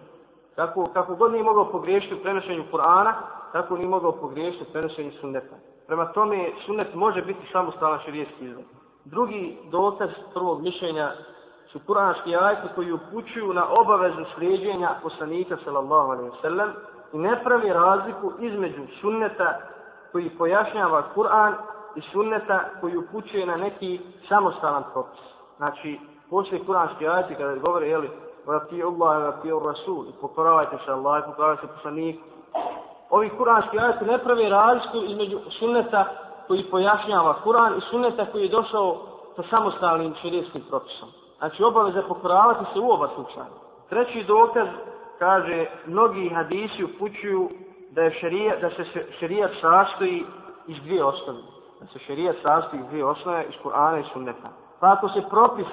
Kako, 0.57 0.87
kako 0.93 1.15
god 1.15 1.33
nije 1.33 1.45
mogao 1.45 1.71
pogriješiti 1.71 2.15
u 2.15 2.23
prenošenju 2.23 2.65
Kur'ana, 2.73 3.13
tako 3.53 3.77
nije 3.77 3.89
mogao 3.89 4.13
pogriješiti 4.13 4.65
u 4.69 4.73
prenošenju 4.73 5.13
sunneta. 5.21 5.57
Prema 5.87 6.13
tome, 6.13 6.51
sunnet 6.67 6.95
može 6.95 7.23
biti 7.23 7.49
samostalan 7.53 8.01
širijski 8.05 8.45
izvod. 8.45 8.65
Drugi 9.05 9.59
dokaz 9.71 10.11
prvog 10.35 10.63
mišljenja 10.63 11.13
su 11.73 11.81
kuranski 11.87 12.37
ajte 12.37 12.69
koji 12.75 12.93
upućuju 12.93 13.53
na 13.53 13.67
obavezu 13.81 14.25
slijedjenja 14.35 14.91
poslanika 15.03 15.57
sallallahu 15.65 16.11
alaihi 16.11 16.31
sallam 16.43 16.71
i 17.13 17.19
ne 17.19 17.45
pravi 17.45 17.73
razliku 17.73 18.33
između 18.41 18.83
sunneta 19.01 19.59
koji 20.13 20.31
pojašnjava 20.39 21.03
Kur'an 21.15 21.55
i 21.97 22.01
sunneta 22.13 22.61
koji 22.81 22.97
upućuje 22.97 23.47
na 23.47 23.57
neki 23.57 24.01
samostalan 24.29 24.85
propis. 24.93 25.21
Znači, 25.57 26.01
poslije 26.31 26.65
kuranski 26.65 27.09
ajte 27.09 27.35
kada 27.35 27.55
govore, 27.55 27.89
jeli, 27.89 28.11
vrati 28.47 28.83
Allah, 28.83 29.19
vrati 29.23 29.51
Rasul, 29.67 30.05
pokoravajte 30.21 30.79
se 30.85 30.91
Allah, 30.91 31.25
pokoravajte 31.27 31.67
se 31.67 31.73
poslaniku. 31.73 32.23
Ovi 33.11 33.31
kuranski 33.31 33.79
ajati 33.79 34.05
ne 34.05 34.19
pravi 34.19 34.49
razliku 34.49 34.99
između 34.99 35.39
sunneta 35.59 36.07
koji 36.47 36.71
pojašnjava 36.71 37.35
Kur'an 37.45 37.79
i 37.79 37.81
sunneta 37.91 38.27
koji 38.33 38.43
je 38.43 38.49
došao 38.49 38.97
sa 39.37 39.43
samostalnim 39.51 40.15
širijskim 40.23 40.63
propisom. 40.69 41.09
Znači 41.39 41.65
obaveza 41.65 42.03
pokoravati 42.09 42.65
se 42.73 42.81
u 42.81 42.91
oba 42.91 43.09
slučaja. 43.15 43.47
Treći 43.89 44.25
dokaz 44.25 44.69
kaže, 45.19 45.67
mnogi 45.87 46.29
hadisi 46.29 46.85
upućuju 46.85 47.49
da, 47.91 48.03
je 48.03 48.11
šerija, 48.21 48.57
da 48.61 48.71
se 48.71 48.85
šerijat 49.19 49.51
sastoji 49.61 50.25
iz 50.67 50.77
dvije 50.83 51.05
osnove. 51.05 51.39
Da 51.81 51.87
se 51.87 51.99
šerijat 51.99 52.37
sastoji 52.43 52.81
iz 52.81 52.87
dvije 52.89 53.05
osnove, 53.05 53.45
iz 53.49 53.55
Kur'ana 53.65 54.01
i 54.01 54.11
sunneta. 54.13 54.49
Pa 54.81 54.93
ako 54.93 55.09
se 55.09 55.23
propis 55.31 55.67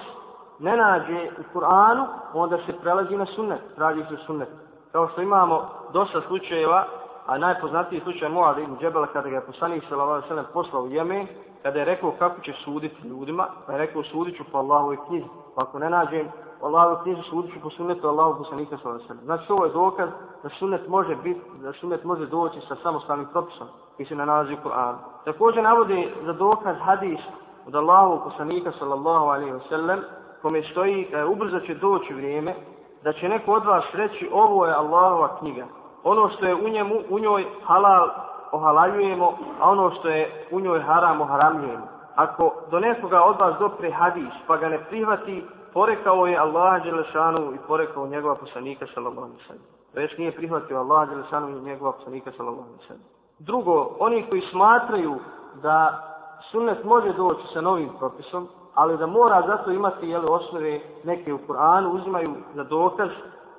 ne 0.60 0.78
nađe 0.78 1.30
u 1.40 1.58
Kur'anu, 1.58 2.06
onda 2.34 2.58
se 2.58 2.74
prelazi 2.82 3.18
na 3.18 3.26
sunnet, 3.26 3.62
radi 3.78 4.06
se 4.10 4.18
sunnet. 4.26 4.50
Kao 4.92 5.08
što 5.08 5.22
imamo 5.22 5.70
dosta 5.94 6.22
slučajeva 6.28 6.86
a 7.26 7.38
najpoznatiji 7.38 8.02
slučaj 8.04 8.30
Muad 8.30 8.58
ibn 8.58 8.78
Džebela 8.80 9.08
kada 9.08 9.30
ga 9.30 9.36
je 9.36 9.46
poslanik 9.46 9.84
sallallahu 9.90 10.12
alejhi 10.12 10.26
ve 10.26 10.30
sellem 10.30 10.46
poslao 10.54 10.84
u 10.84 10.88
Jemen, 10.88 11.28
kada 11.64 11.80
je 11.80 11.86
rekao 11.86 12.12
kako 12.20 12.42
će 12.42 12.54
suditi 12.66 13.08
ljudima, 13.08 13.48
pa 13.66 13.72
je 13.72 13.78
rekao 13.78 14.04
sudit 14.04 14.38
ću 14.38 14.44
po 14.52 14.58
Allahovoj 14.58 14.98
knjizi. 15.08 15.28
Pa 15.56 15.62
ako 15.62 15.80
ne 15.80 15.90
nađem 15.90 16.28
Allahovoj 16.62 17.04
knjizi, 17.04 17.22
sudit 17.30 17.54
ću 17.54 17.60
po 17.62 17.70
sunnetu 17.70 18.08
Allahovog 18.08 18.38
poslanika 18.38 18.78
sallallahu 18.78 19.04
alejhi 19.04 19.04
ve 19.04 19.16
sellem. 19.16 19.26
Znači 19.26 19.52
ovo 19.52 19.66
je 19.66 19.72
dokaz 19.72 20.10
da 20.44 20.50
sunnet 20.50 20.88
može 20.88 21.16
biti, 21.16 21.42
da 21.62 21.74
sunnet 21.74 22.04
može 22.04 22.26
doći 22.26 22.60
sa 22.68 22.76
samostalnim 22.84 23.28
propisom 23.32 23.68
koji 23.96 24.06
se 24.08 24.16
nalazi 24.16 24.54
u 24.54 24.68
Kur'anu. 24.68 24.98
Također 25.26 25.64
navodi 25.64 26.14
za 26.26 26.34
dokaz 26.34 26.76
hadis 26.82 27.20
od 27.68 27.76
Allahovog 27.76 28.24
poslanika 28.24 28.72
sallallahu 28.80 29.26
alejhi 29.26 29.52
ve 29.52 29.60
sellem 29.70 30.00
kome 30.44 30.64
stoji 30.72 31.08
e, 31.14 31.24
ubrzo 31.26 31.60
će 31.60 31.74
doći 31.76 32.14
vrijeme 32.14 32.56
da 33.04 33.14
će 33.14 33.30
neko 33.30 33.54
od 33.54 33.66
vas 33.66 33.84
reći 33.94 34.30
ovo 34.34 34.66
je 34.66 34.74
Allahova 34.74 35.38
knjiga 35.40 35.66
ono 36.04 36.30
što 36.30 36.46
je 36.46 36.56
u 36.56 36.70
njemu, 36.70 36.96
u 37.10 37.20
njoj 37.20 37.46
halal 37.64 38.10
ohalaljujemo, 38.52 39.38
a 39.60 39.70
ono 39.70 39.92
što 39.92 40.10
je 40.10 40.48
u 40.52 40.60
njoj 40.60 40.82
haram 40.82 41.22
oharamljujemo. 41.22 41.88
Ako 42.16 42.54
do 42.72 42.80
nekoga 42.80 43.22
od 43.22 43.40
vas 43.40 43.60
dopre 43.60 43.92
hadis, 43.92 44.34
pa 44.48 44.58
ga 44.58 44.70
ne 44.70 44.84
prihvati, 44.90 45.44
porekao 45.74 46.26
je 46.26 46.38
Allah 46.38 46.84
Đelešanu 46.84 47.54
i 47.54 47.58
porekao 47.68 48.08
njegova 48.08 48.36
poslanika 48.36 48.86
sallallahu 48.94 49.28
alaihi 49.28 49.44
sallam. 49.48 49.64
Već 49.94 50.18
nije 50.18 50.32
prihvatio 50.32 50.78
Allah 50.78 51.10
Đelešanu 51.10 51.50
i 51.50 51.62
njegova 51.62 51.92
poslanika 51.92 52.32
sallallahu 52.38 52.68
alaihi 52.68 52.88
sallam. 52.88 53.04
Drugo, 53.40 53.96
oni 54.00 54.26
koji 54.30 54.42
smatraju 54.52 55.16
da 55.62 56.04
sunnet 56.52 56.84
može 56.84 57.14
doći 57.14 57.42
sa 57.54 57.62
novim 57.62 57.90
propisom, 58.00 58.48
ali 58.75 58.97
da 58.97 59.07
mora 59.07 59.43
zato 59.47 59.71
imati 59.71 60.09
jele, 60.09 60.27
osnove 60.31 60.81
neke 61.05 61.33
u 61.33 61.39
Kur'anu, 61.39 61.91
uzimaju 61.91 62.35
za 62.55 62.65
dokaz 62.65 63.09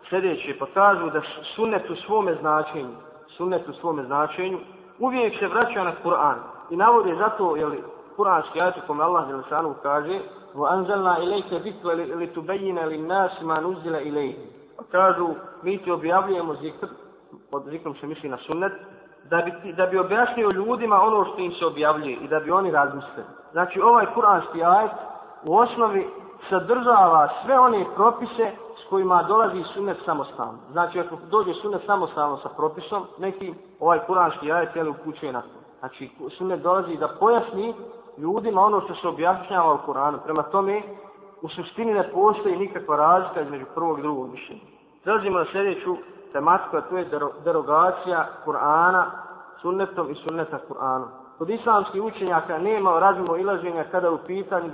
sljedeće, 0.09 0.55
pa 0.59 0.65
kažu 0.65 1.09
da 1.09 1.21
sunnet 1.55 1.89
u 1.89 1.95
svome 1.95 2.35
značenju, 2.35 2.95
sunnet 3.37 3.67
u 3.69 3.73
svome 3.73 4.03
značenju, 4.03 4.59
uvijek 4.99 5.39
se 5.39 5.47
vraća 5.47 5.83
na 5.83 5.93
Kur'an. 6.03 6.37
I 6.69 6.75
navode 6.75 7.15
zato, 7.15 7.55
jel, 7.55 7.71
Kur'anski 8.17 8.61
ajat 8.61 8.77
u 8.77 8.87
kome 8.87 9.03
Allah 9.03 9.29
Jelšanu 9.29 9.75
kaže 9.83 10.19
وَأَنْزَلْنَا 10.55 11.17
إِلَيْكَ 11.17 11.53
ذِكْرَ 11.53 11.87
لِتُبَيِّنَ 11.93 12.79
لِلنَّاسِ 12.79 13.43
مَا 13.43 13.59
نُزِّلَ 13.59 13.95
إِلَيْهِ 13.95 14.35
Pa 14.77 14.83
kažu, 14.91 15.27
mi 15.63 15.77
ti 15.77 15.91
objavljujemo 15.91 16.55
zikr, 16.55 16.87
pod 17.51 17.63
zikrom 17.69 17.95
se 17.95 18.07
misli 18.07 18.29
na 18.29 18.37
sunnet, 18.37 18.73
da 19.30 19.36
bi, 19.36 19.72
da 19.72 19.86
bi 19.86 19.98
objasnio 19.98 20.50
ljudima 20.50 21.02
ono 21.02 21.24
što 21.24 21.38
im 21.38 21.52
se 21.52 21.66
objavljuje 21.66 22.16
i 22.16 22.28
da 22.28 22.40
bi 22.40 22.50
oni 22.50 22.70
razmislili. 22.70 23.26
Znači, 23.52 23.80
ovaj 23.80 24.06
kuranski 24.14 24.64
ajet 24.64 24.92
u 25.44 25.56
osnovi 25.56 26.08
sadržava 26.48 27.28
sve 27.44 27.58
one 27.58 27.84
propise 27.94 28.50
s 28.84 28.88
kojima 28.90 29.22
dolazi 29.22 29.62
sunet 29.74 29.96
samostalno. 30.04 30.58
Znači, 30.72 31.00
ako 31.00 31.16
dođe 31.30 31.52
sunet 31.54 31.82
samostalno 31.86 32.36
sa 32.36 32.48
propisom, 32.48 33.06
neki 33.18 33.54
ovaj 33.80 33.98
kuranski 34.06 34.52
ajet 34.52 34.76
je 34.76 34.88
upućuje 34.88 35.32
na 35.32 35.42
to. 35.42 35.58
Znači, 35.78 36.10
sunet 36.38 36.62
dolazi 36.62 36.96
da 36.96 37.16
pojasni 37.20 37.74
ljudima 38.18 38.60
ono 38.62 38.80
što 38.80 38.94
se 38.94 39.08
objašnjava 39.08 39.74
u 39.74 39.78
Kuranu. 39.86 40.18
Prema 40.24 40.42
tome, 40.42 40.82
u 41.42 41.48
suštini 41.48 41.94
ne 41.94 42.10
postoji 42.10 42.56
nikakva 42.56 42.96
razlika 42.96 43.40
između 43.40 43.64
prvog 43.74 43.98
i 43.98 44.02
drugog 44.02 44.30
mišljenja. 44.30 44.62
Prelazimo 45.02 45.38
na 45.38 45.44
sljedeću 45.52 45.96
tematiku, 46.34 46.76
a 46.76 46.80
to 46.80 46.98
je 46.98 47.06
derogacija 47.44 48.26
Kur'ana 48.44 49.04
sunnetom 49.62 50.10
i 50.10 50.14
sunneta 50.14 50.58
Kur'anom. 50.68 51.08
Kod 51.38 51.50
islamskih 51.50 52.02
učenjaka 52.02 52.58
nema 52.58 52.98
razimo 52.98 53.36
ilaženja 53.36 53.84
kada 53.90 54.10
u 54.10 54.18
pitanju 54.26 54.70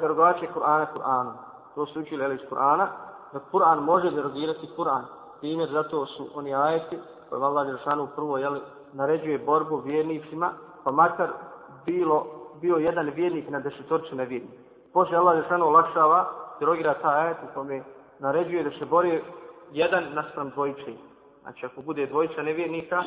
derogacije 0.00 0.50
Kur'ana 0.54 0.86
Kur'anom. 0.94 1.32
To 1.74 1.86
su 1.86 2.00
učili 2.00 2.34
iz 2.34 2.40
Kur'ana, 2.50 2.86
da 3.32 3.40
Kur'an 3.52 3.78
može 3.78 4.10
derogirati 4.10 4.70
Kur'an. 4.76 5.04
Primjer 5.40 5.68
zato 5.72 6.06
su 6.06 6.26
oni 6.34 6.54
ajeti 6.54 6.98
koje 7.28 7.44
Allah 7.44 7.66
Đeršanu 7.66 8.08
prvo 8.16 8.38
jeli, 8.38 8.60
naređuje 8.92 9.38
borbu 9.38 9.76
vjernicima, 9.76 10.50
pa 10.84 10.90
makar 10.90 11.28
bilo, 11.86 12.26
bio 12.60 12.76
jedan 12.76 13.10
vjernik 13.14 13.50
na 13.50 13.60
desetorcu 13.60 14.16
nevjernika. 14.16 14.62
Poslije 14.92 15.18
Allah 15.18 15.36
Đeršanu 15.36 15.66
olakšava, 15.66 16.24
derogira 16.60 16.94
ta 16.94 17.08
ajet 17.08 17.36
u 17.50 17.54
kome 17.54 17.82
naređuje 18.18 18.64
da 18.64 18.70
se 18.70 18.84
bori 18.84 19.22
jedan 19.72 20.04
naspram 20.14 20.50
dvojice. 20.50 20.92
Znači 21.42 21.66
ako 21.66 21.82
bude 21.82 22.06
dvojica 22.06 22.42
nevjernika, 22.42 23.02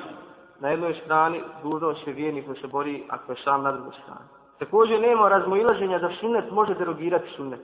na 0.59 0.69
jednoj 0.69 1.01
strani 1.05 1.41
dužnost 1.63 2.07
je 2.07 2.13
vjernik 2.13 2.47
da 2.47 2.53
se 2.53 2.67
bori 2.67 3.03
ako 3.09 3.31
je 3.31 3.37
sam 3.43 3.63
na 3.63 3.71
drugoj 3.71 3.93
strani. 4.03 4.29
Također 4.59 5.01
nema 5.01 5.29
razmoilaženja 5.29 5.99
da 5.99 6.09
sunnet 6.19 6.51
može 6.51 6.73
derogirati 6.73 7.29
sunnet. 7.35 7.59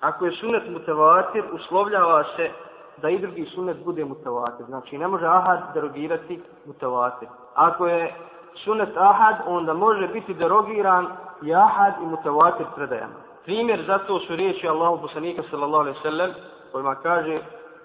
Ako 0.00 0.26
je 0.26 0.32
sunnet 0.32 0.70
mutavatir, 0.70 1.44
uslovljava 1.52 2.24
se 2.36 2.50
da 2.96 3.10
i 3.10 3.18
drugi 3.18 3.44
sunnet 3.54 3.84
bude 3.84 4.04
mutavatir. 4.04 4.66
Znači 4.66 4.98
ne 4.98 5.08
može 5.08 5.26
ahad 5.26 5.58
derogirati 5.74 6.40
mutavatir. 6.66 7.28
Ako 7.54 7.86
je 7.86 8.14
sunnet 8.64 8.96
ahad, 8.96 9.36
onda 9.46 9.74
može 9.74 10.08
biti 10.08 10.34
derogiran 10.34 11.06
i 11.42 11.54
ahad 11.54 11.92
i 12.02 12.06
mutavatir 12.06 12.66
predajama. 12.74 13.14
Primjer 13.44 13.84
za 13.86 13.98
to 13.98 14.18
su 14.18 14.36
riječi 14.36 14.68
Allahu 14.68 15.02
poslanika 15.02 15.42
sallallahu 15.50 15.82
alaihi 15.82 15.98
sallam 16.02 16.30
kojima 16.72 16.94
kaže 16.94 17.40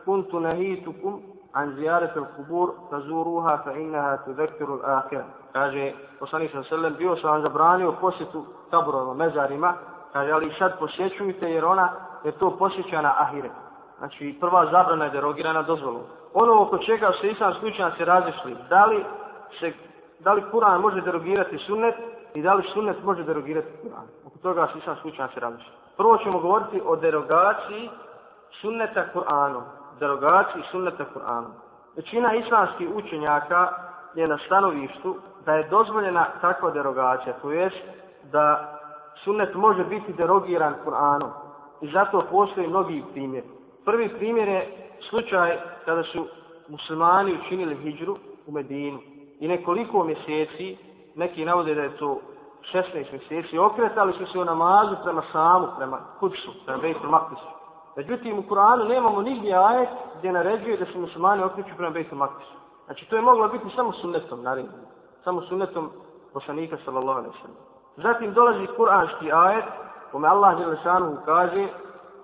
kuntu 0.08 0.40
nahitukum 0.40 1.22
an 1.54 1.76
zijarete 1.76 2.20
kubur 2.36 2.70
fazuruha 2.90 3.58
fa 3.64 3.72
innaha 3.72 4.18
tudhakkiru 4.26 4.80
al-akhir. 4.80 5.24
Kaže 5.54 5.94
poslanik 6.20 6.52
sallallahu 6.52 6.74
alaihi 6.74 6.82
sallam 6.82 6.96
bio 6.98 7.16
sam 7.16 7.32
vam 7.32 7.42
zabranio 7.42 7.92
posjetu 8.02 8.46
kaburova, 8.72 9.14
mezarima, 9.14 9.74
kaže 10.14 10.32
ali 10.32 10.54
sad 10.60 10.80
posjećujte 10.80 11.52
jer 11.52 11.66
ona 11.66 11.90
je 12.24 12.32
to 12.32 12.58
posjeća 12.58 13.02
na 13.02 13.14
ahiret. 13.18 13.52
Znači 13.98 14.38
prva 14.40 14.66
zabrana 14.72 15.06
je 15.06 15.12
derogirana 15.12 15.62
dozvolu. 15.62 16.00
Ono 16.34 16.62
oko 16.62 16.78
čega 16.78 17.12
se 17.22 17.28
islam 17.28 17.54
slučajno 17.60 17.92
se 17.98 18.06
razišli, 18.06 18.56
da 18.70 18.86
li 18.86 19.06
se 19.60 19.74
da 20.20 20.34
li 20.34 20.44
Kur'an 20.52 20.82
može 20.82 21.02
derogirati 21.02 21.58
sunnet 21.58 21.96
i 22.34 22.42
da 22.42 22.54
li 22.54 22.64
sunnet 22.74 23.04
može 23.04 23.24
derogirati 23.24 23.68
Kur'an. 23.84 24.08
Oko 24.28 24.38
toga 24.38 24.68
se 24.74 24.80
islam 24.80 24.96
slučajno 25.02 25.32
se 25.34 25.40
razišli. 25.40 25.72
Prvo 25.98 26.18
ćemo 26.18 26.40
govoriti 26.40 26.82
o 26.86 26.96
derogaciji 26.96 27.90
sunneta 28.62 29.06
Kur'anom 29.14 29.77
derogaciju 30.00 30.64
sunneta 30.72 31.06
Kur'anom. 31.14 31.52
Većina 31.96 32.34
islamskih 32.36 32.90
učenjaka 32.96 33.70
je 34.16 34.28
na 34.28 34.38
stanovištu 34.46 35.16
da 35.46 35.54
je 35.54 35.68
dozvoljena 35.70 36.26
takva 36.42 36.72
derogacija, 36.72 37.34
to 37.42 37.52
jest 37.52 37.78
da 38.32 38.74
sunnet 39.24 39.56
može 39.56 39.84
biti 39.84 40.14
derogiran 40.14 40.74
Kur'anom. 40.86 41.30
I 41.82 41.92
zato 41.92 42.24
postoji 42.32 42.68
mnogi 42.68 43.04
primjer. 43.14 43.44
Prvi 43.86 44.10
primjer 44.10 44.48
je 44.48 44.90
slučaj 45.10 45.58
kada 45.86 46.04
su 46.04 46.28
muslimani 46.68 47.40
učinili 47.46 47.76
hijđru 47.76 48.18
u 48.48 48.52
Medinu. 48.52 49.00
I 49.40 49.48
nekoliko 49.48 50.04
mjeseci, 50.04 50.78
neki 51.16 51.46
navode 51.46 51.76
da 51.76 51.82
je 51.82 51.98
to 51.98 52.20
16 52.74 53.12
mjeseci, 53.12 53.58
okretali 53.58 54.14
su 54.14 54.26
se 54.32 54.40
u 54.40 54.46
namazu 54.46 54.96
prema 55.04 55.24
samu, 55.32 55.68
prema 55.78 56.00
kudsu, 56.20 56.52
prema 56.66 56.82
Bejtu 56.82 57.08
Maktisu. 57.08 57.48
Međutim, 57.97 58.39
u 58.39 58.43
Kur'anu 58.43 58.89
nemamo 58.89 59.23
nigdje 59.23 59.57
ajet 59.57 59.89
gdje 60.19 60.33
naređuje 60.33 60.77
da 60.77 60.87
se 60.87 60.99
muslimani 60.99 61.43
okreću 61.43 61.71
prema 61.77 61.91
Bejtu 61.91 62.17
Maktisu. 62.17 62.57
Znači, 62.85 63.11
to 63.11 63.17
je 63.17 63.23
moglo 63.23 63.49
biti 63.49 63.65
samo 63.77 63.93
sunnetom, 63.93 64.43
naravno. 64.43 64.71
Samo 65.25 65.41
sunnetom 65.43 65.91
poslanika, 66.33 66.77
sallallahu 66.85 67.19
alaihi 67.19 67.37
sallam. 67.43 67.57
Zatim 67.97 68.35
dolazi 68.35 68.67
kur'anski 68.77 69.33
ajet, 69.33 69.65
kome 70.13 70.29
Allah 70.29 70.59
Đelešanu 70.59 71.17
kaže 71.25 71.69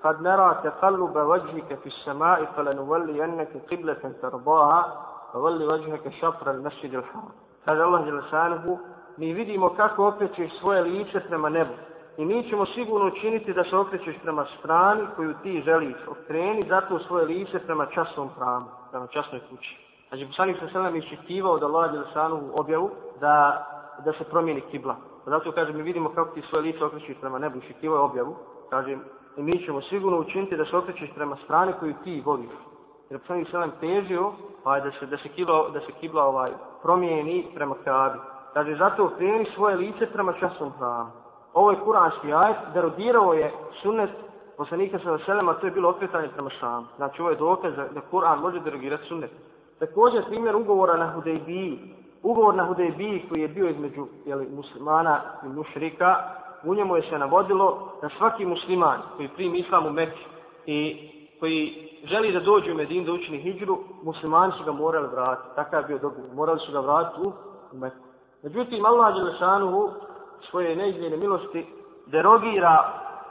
قد 0.05 0.23
نرى 0.23 0.61
تقلب 0.65 1.17
وجهك 1.17 1.79
في 1.83 1.87
السماء 1.87 2.45
فلنولينك 2.45 3.49
قبلة 3.71 4.13
ترضاها 4.23 5.05
فولي 5.33 5.67
وجهك 5.67 6.09
شطر 6.21 6.51
المسجد 6.51 6.95
الحرام 6.95 7.29
هذا 7.69 7.85
الله 7.85 8.01
جل 8.01 8.23
شانه 8.31 8.79
mi 9.19 9.33
vidimo 9.33 9.69
kako 9.69 10.09
okrećeš 10.09 10.59
svoje 10.61 10.83
lice 10.83 11.21
prema 11.21 11.49
nebu. 11.49 11.73
I 12.18 12.26
mi 12.26 12.50
ćemo 12.50 12.66
sigurno 12.66 13.08
učiniti 13.08 13.54
da 13.54 13.64
se 13.64 13.76
okrećeš 13.76 14.16
prema 14.22 14.46
strani 14.60 15.02
koju 15.16 15.34
ti 15.44 15.62
želiš. 15.66 15.98
Okreni 16.08 16.66
zato 16.70 17.00
svoje 17.00 17.26
lice 17.26 17.60
prema 17.60 17.86
časnom 17.86 18.30
pramu, 18.38 18.66
prema 18.92 19.08
časnoj 19.08 19.42
kući. 19.50 19.78
Znači, 20.10 20.26
poslanik 20.28 20.58
sa 20.60 20.68
selem 20.72 20.96
iščekivao 20.96 21.60
da 21.60 21.66
Allah 21.66 21.92
Đelešanu 21.92 22.42
objavu 22.54 22.92
da, 23.20 23.66
da 24.06 24.14
se 24.14 24.24
promijeni 24.24 24.62
kibla. 24.62 24.96
Pa 25.26 25.32
zato 25.32 25.52
kaže, 25.52 25.74
mi 25.74 25.82
vidimo 25.82 26.10
kako 26.10 26.34
ti 26.34 26.42
svoje 26.50 26.62
lice 26.62 26.86
okrećeš 26.86 27.18
prema 27.22 27.40
nebu, 27.40 27.58
iščekivao 27.58 27.96
je 27.98 28.02
objavu. 28.02 28.36
Kaže, 28.70 28.98
i 29.38 29.42
mi 29.44 29.66
ćemo 29.66 29.82
sigurno 29.82 30.20
učiniti 30.20 30.58
da 30.58 30.66
se 30.66 30.78
okrećeš 30.78 31.10
prema 31.16 31.38
strani 31.46 31.74
koju 31.80 31.94
ti 32.04 32.22
voliš. 32.26 32.52
Jer 33.10 33.20
poslanik 33.20 33.50
selem 33.50 33.72
težio 33.80 34.32
pa 34.64 34.80
da 34.80 34.92
se, 34.92 35.06
da 35.06 35.18
se 35.18 35.30
kibla, 35.30 35.70
da 35.70 35.80
se 35.80 35.92
kibla 36.00 36.24
ovaj, 36.24 36.52
promijeni 36.82 37.48
prema 37.56 37.76
kabi. 37.86 38.20
Kaže, 38.54 38.76
zato 38.76 39.06
okreni 39.06 39.46
svoje 39.56 39.76
lice 39.76 40.06
prema 40.06 40.34
časnom 40.34 40.72
pravu. 40.80 41.23
Ovo 41.54 41.72
je 41.72 41.80
kuranski 41.86 42.34
ajet, 42.34 42.58
derodirao 42.74 43.34
je 43.34 43.54
sunnet 43.82 44.10
poslanika 44.58 45.00
sa 45.00 45.18
selema, 45.26 45.54
to 45.54 45.68
je 45.68 45.72
bilo 45.72 45.90
okretanje 45.90 46.28
prema 46.34 46.50
šamu. 46.50 46.86
Znači, 46.96 47.22
ovo 47.22 47.30
je 47.30 47.36
dokaz 47.36 47.76
da, 47.76 47.88
da 47.88 48.02
Kur'an 48.12 48.42
može 48.42 48.60
derogirati 48.60 49.08
sunnet. 49.08 49.32
Također, 49.80 50.26
primjer 50.26 50.56
ugovora 50.56 50.98
na 50.98 51.12
Hudejbiji. 51.12 51.80
Ugovor 52.24 52.56
na 52.56 52.66
Hudejbiji 52.66 53.26
koji 53.30 53.42
je 53.42 53.48
bio 53.48 53.70
između 53.70 54.08
jeli, 54.26 54.48
muslimana 54.56 55.22
i 55.46 55.48
mušrika, 55.48 56.16
u 56.64 56.76
njemu 56.76 56.96
je 56.96 57.02
se 57.10 57.18
navodilo 57.18 57.98
da 58.02 58.10
svaki 58.18 58.46
musliman 58.46 59.02
koji 59.18 59.28
primi 59.28 59.60
islam 59.60 59.86
u 59.86 59.92
Mekke 59.92 60.26
i 60.66 61.10
koji 61.40 61.90
želi 62.04 62.32
da 62.32 62.40
dođe 62.40 62.72
u 62.72 62.76
Medinu 62.76 63.06
da 63.06 63.12
učini 63.12 63.38
hijđru, 63.38 63.78
muslimani 64.04 64.54
su 64.58 64.64
ga 64.64 64.72
morali 64.72 65.08
vratiti. 65.08 65.56
Takav 65.56 65.82
je 65.82 65.88
bio 65.88 65.98
dogovor. 65.98 66.34
Morali 66.34 66.60
su 66.60 66.72
ga 66.72 66.80
vratiti 66.80 67.22
u 67.22 67.32
Meku. 67.78 67.96
Međutim, 68.44 68.86
Allah 68.86 69.16
Đelešanu 69.16 69.92
svoje 70.51 70.77
neizmjene 70.77 71.17
milosti 71.17 71.75
derogira 72.07 72.85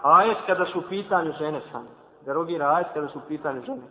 ajet 0.04 0.38
kada 0.48 0.66
su 0.66 0.80
u 0.80 0.82
pitanju 0.90 1.32
žene 1.40 1.62
same. 1.72 1.88
Derogira 2.26 2.68
ajet 2.76 2.88
kada 2.94 3.08
su 3.08 3.20
u 3.20 3.28
pitanju 3.28 3.62
žene. 3.62 3.82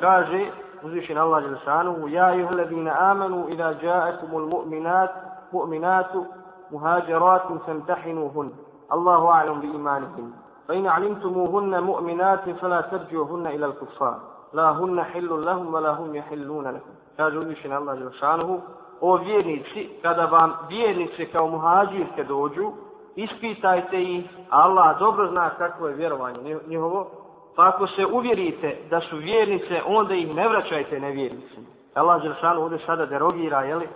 Kaže, 0.00 0.50
uzvišen 0.82 1.18
Allah 1.18 1.42
Đelešanu, 1.42 2.08
Ja 2.08 2.34
juhu 2.34 2.54
ladina 2.54 2.96
amanu, 2.98 3.48
ida 3.48 3.74
jaekumul 3.82 4.46
mu'minat, 4.46 5.10
mu'minatu, 5.52 6.24
muhađeratum 6.70 7.60
samtahinuhun. 7.66 8.52
الله 8.92 9.28
أعلم 9.30 9.60
بإيمانهن 9.60 10.30
فإن 10.68 10.86
علمتموهن 10.86 11.82
مؤمنات 11.82 12.50
فلا 12.50 12.80
ترجعوهن 12.80 13.46
إلى 13.46 13.66
الكفار 13.66 14.20
لا 14.52 14.70
هن 14.70 15.02
حل 15.02 15.44
لهم 15.44 15.74
ولا 15.74 15.90
هم 15.90 16.14
يحلون 16.14 16.66
لكم 16.66 16.90
kaže 17.16 17.38
uzvišen 17.38 17.72
Allah 17.72 17.96
Đelšanuhu, 17.96 18.60
o 19.01 19.17
vjernici, 19.17 19.89
kada 20.01 20.25
vam 20.25 20.53
vjernice 20.69 21.25
kao 21.25 21.47
muhađirke 21.47 22.23
dođu, 22.23 22.71
ispitajte 23.15 24.03
ih, 24.03 24.25
Allah 24.49 24.99
dobro 24.99 25.27
zna 25.27 25.49
kakvo 25.49 25.87
je 25.87 25.95
vjerovanje 25.95 26.57
njihovo, 26.67 27.11
pa 27.55 27.67
ako 27.67 27.87
se 27.87 28.05
uvjerite 28.05 28.77
da 28.89 28.99
su 28.99 29.17
vjernice, 29.17 29.81
onda 29.85 30.13
ih 30.13 30.35
ne 30.35 30.47
vraćajte 30.47 30.99
nevjernicima. 30.99 31.67
Allah 31.93 32.21
Đelšanuhu 32.21 32.63
ovdje 32.63 32.79
sada 32.85 33.05
derogira, 33.05 33.61
jeli, 33.61 33.87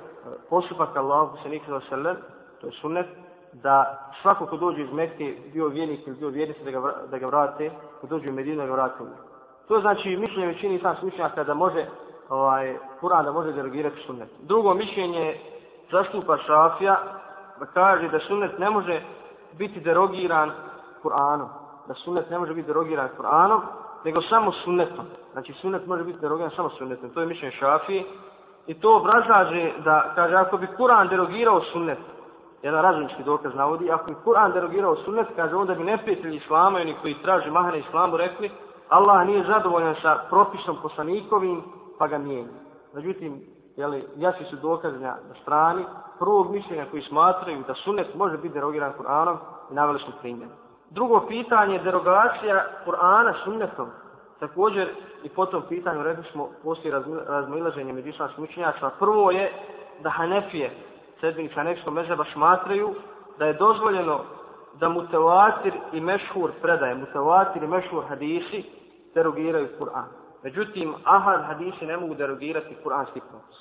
postupak 0.49 0.95
Allah, 0.95 1.29
se 1.43 1.49
nikada 1.49 1.79
selem, 1.89 2.17
to 2.61 2.67
je 2.67 2.73
sunnet, 2.81 3.07
da 3.53 4.09
svako 4.21 4.45
ko 4.45 4.57
dođe 4.57 4.81
iz 4.81 4.91
Mekke, 4.93 5.35
bio 5.53 5.67
vjernik 5.67 6.07
ili 6.07 6.15
bio 6.15 6.29
vjernica, 6.29 6.63
da 6.63 6.71
ga, 6.71 6.93
da 7.11 7.17
ga 7.17 7.27
vrate, 7.27 7.71
ko 8.01 8.07
dođe 8.07 8.29
u 8.29 8.33
Medinu, 8.33 8.57
da 8.57 8.65
ga 8.65 8.73
vrate 8.73 9.03
u 9.03 9.07
To 9.67 9.79
znači 9.81 10.15
mišljenje 10.15 10.47
većini 10.47 10.79
sam 10.79 10.95
slučnjaka 10.95 11.43
da 11.43 11.53
može, 11.53 11.85
ovaj, 12.29 12.77
Kur'an 13.01 13.25
da 13.25 13.31
može 13.31 13.51
derogirati 13.51 14.03
sunnet. 14.05 14.29
Drugo 14.41 14.73
mišljenje 14.73 15.39
zastupa 15.91 16.37
Šafija, 16.37 16.97
da 17.59 17.65
kaže 17.65 18.07
da 18.07 18.19
sunnet 18.19 18.59
ne 18.59 18.69
može 18.69 19.01
biti 19.57 19.79
derogiran 19.79 20.51
Kur'anom. 21.03 21.47
Da 21.87 21.93
sunnet 21.93 22.29
ne 22.29 22.39
može 22.39 22.53
biti 22.53 22.67
derogiran 22.67 23.09
Kur'anom, 23.17 23.61
nego 24.03 24.21
samo 24.21 24.51
sunnetom. 24.51 25.05
Znači 25.31 25.53
sunnet 25.53 25.87
može 25.87 26.03
biti 26.03 26.19
derogiran 26.19 26.51
samo 26.55 26.69
sunnetom. 26.69 27.09
To 27.09 27.19
je 27.19 27.25
mišljenje 27.25 27.55
Šafije. 27.55 28.03
I 28.67 28.73
to 28.73 28.95
obrazlaže 28.95 29.71
da, 29.83 30.11
kaže, 30.15 30.35
ako 30.35 30.57
bi 30.57 30.67
Kur'an 30.77 31.09
derogirao 31.09 31.61
sunnet, 31.61 31.99
jedan 32.63 32.81
razumnički 32.81 33.23
dokaz 33.23 33.55
navodi, 33.55 33.91
ako 33.91 34.05
bi 34.05 34.15
Kur'an 34.25 34.53
derogirao 34.53 34.95
sunnet, 34.95 35.27
kaže 35.35 35.55
onda 35.55 35.75
bi 35.75 35.83
neprijatelji 35.83 36.37
islama 36.37 36.79
i 36.79 36.81
oni 36.81 36.95
koji 37.01 37.21
traži 37.21 37.51
mahane 37.51 37.79
islamu 37.79 38.17
rekli, 38.17 38.51
Allah 38.89 39.27
nije 39.27 39.43
zadovoljan 39.43 39.95
sa 40.01 40.19
propisom 40.29 40.77
poslanikovim, 40.81 41.63
pa 41.97 42.07
ga 42.07 42.17
mijenja. 42.17 42.59
Međutim, 42.93 43.41
jeli, 43.75 44.07
jači 44.15 44.43
su 44.49 44.55
dokazanja 44.55 45.07
na, 45.07 45.35
strani 45.41 45.85
prvog 46.19 46.51
mišljenja 46.51 46.85
koji 46.91 47.03
smatraju 47.03 47.63
da 47.67 47.73
sunet 47.73 48.15
može 48.15 48.37
biti 48.37 48.53
derogiran 48.53 48.93
Kur'anom 48.99 49.37
i 49.71 49.73
naveli 49.73 49.99
smo 49.99 50.13
primjer. 50.21 50.49
Drugo 50.89 51.25
pitanje, 51.27 51.79
derogacija 51.79 52.65
Kur'ana 52.85 53.33
sunnetom. 53.43 53.87
Također 54.39 54.89
i 55.23 55.29
po 55.29 55.45
tom 55.45 55.63
pitanju 55.69 56.03
rekli 56.03 56.23
smo 56.31 56.49
poslije 56.63 57.01
razmilaženje 57.27 57.93
među 57.93 58.09
islamskim 58.09 58.43
učenjacima. 58.43 58.91
Prvo 58.99 59.31
je 59.31 59.51
da 60.03 60.09
Hanefije, 60.09 60.71
sedmini 61.21 61.49
Hanefijskog 61.49 61.93
mezeba, 61.93 62.23
smatraju 62.33 62.95
da 63.39 63.45
je 63.45 63.53
dozvoljeno 63.53 64.19
da 64.79 64.89
mutevatir 64.89 65.73
i 65.93 66.01
mešhur 66.01 66.51
predaje, 66.61 66.95
mutevatir 66.95 67.63
i 67.63 67.67
mešhur 67.67 68.03
hadisi 68.09 68.63
derogiraju 69.13 69.67
Kur'an. 69.79 70.24
Međutim, 70.45 70.95
ahad 71.03 71.43
hadisi 71.47 71.85
ne 71.85 71.97
mogu 71.97 72.13
derogirati 72.13 72.77
Kur'anski 72.83 73.21
propis. 73.29 73.57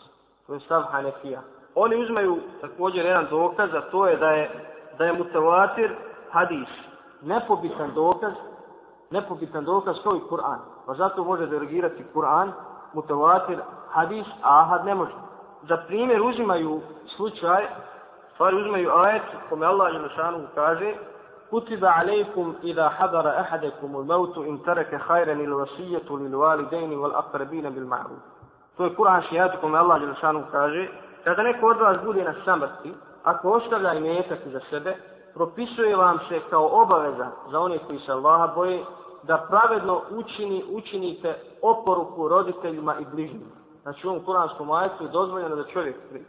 To 0.46 0.54
je 0.54 0.60
stav 0.60 0.82
Hanefija. 0.82 1.40
Oni 1.74 2.02
uzmaju 2.02 2.38
također 2.60 3.04
jedan 3.04 3.26
dokaz, 3.30 3.74
a 3.74 3.80
to 3.80 4.06
je 4.06 4.16
da 4.16 4.30
je, 4.30 4.50
da 4.98 5.04
je 5.04 5.12
mutavatir 5.12 5.94
hadis 6.30 6.68
nepobitan 7.22 7.94
dokaz, 7.94 8.32
nepobitan 9.10 9.64
dokaz 9.64 9.96
kao 10.02 10.16
i 10.16 10.28
Kur'an. 10.30 10.58
Pa 10.86 10.94
zato 10.94 11.24
može 11.24 11.46
derogirati 11.46 12.04
Kur'an, 12.14 12.52
mutavatir 12.92 13.58
hadis, 13.90 14.26
a 14.42 14.62
ahad 14.62 14.84
ne 14.84 14.94
može. 14.94 15.12
Za 15.62 15.76
primjer 15.76 16.22
uzimaju 16.22 16.80
slučaj, 17.16 17.66
stvari 18.34 18.56
uzimaju 18.56 18.90
ajet, 18.94 19.22
kome 19.48 19.66
Allah 19.66 19.94
je 19.94 20.00
kaže, 20.54 20.94
كتب 21.51 21.85
عليكم 21.85 22.55
إذا 22.63 22.89
حضر 22.89 23.29
أحدكم 23.29 23.95
الموت 23.95 24.37
إن 24.37 24.63
ترك 24.63 25.01
خيرا 25.01 25.33
الوصية 25.33 26.09
للوالدين 26.09 26.97
والأقربين 26.97 27.69
بالمعروف. 27.69 28.19
To 28.77 28.83
je 28.83 28.95
Kur'an 28.95 29.21
šijat 29.29 29.61
kome 29.61 29.77
Allah 29.77 30.01
Đelšanu 30.01 30.43
kaže, 30.51 30.87
kada 31.23 31.43
neko 31.43 31.67
od 31.67 31.77
vas 31.77 31.97
bude 32.03 32.23
na 32.23 32.33
samrti, 32.45 32.93
ako 33.23 33.51
ostavlja 33.51 33.93
imetak 33.93 34.39
za 34.45 34.59
sebe, 34.69 34.95
propisuje 35.33 35.95
vam 35.95 36.19
se 36.29 36.39
kao 36.49 36.81
obaveza 36.81 37.27
za 37.51 37.59
one 37.59 37.77
koji 37.87 37.99
se 37.99 38.11
Allaha 38.11 38.47
boje, 38.55 38.85
da 39.23 39.47
pravedno 39.49 40.01
učini, 40.11 40.63
učinite 40.71 41.35
oporuku 41.61 42.27
roditeljima 42.27 42.95
i 42.99 43.05
bližnjima. 43.11 43.51
Znači 43.81 44.07
u 44.07 44.09
ovom 44.09 44.23
kuranskom 44.25 44.71
ajetu 44.71 45.03
je 45.03 45.09
dozvoljeno 45.09 45.55
da 45.55 45.63
čovjek 45.63 45.95
pri 46.09 46.25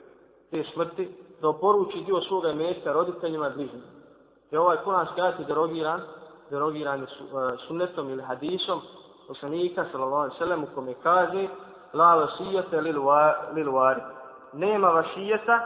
te 0.51 0.65
smrti 0.73 1.09
da 1.41 1.49
oporuči 1.49 2.05
dio 2.07 2.21
svoga 2.21 2.49
imetka 2.49 2.93
roditeljima 2.93 3.49
i 3.49 3.55
bližnjima. 3.55 3.94
je 4.56 4.60
ovaj 4.60 4.78
kuranski 4.84 5.22
ajet 5.22 5.48
derogiran, 5.48 6.02
derogiran 6.50 7.00
je 7.00 7.04
uh, 7.06 7.60
sunnetom 7.68 8.10
ili 8.10 8.24
hadisom 8.24 8.82
poslanika 9.28 9.86
sallallahu 9.92 10.22
alaihi 10.22 10.38
sallam 10.38 10.64
u 10.64 10.68
kome 10.76 10.94
kaže 11.04 11.48
la 11.94 12.16
vasijete 12.16 12.82
lil 12.82 13.02
wari. 13.72 14.02
Nema 14.54 14.88
vasijeta 14.88 15.60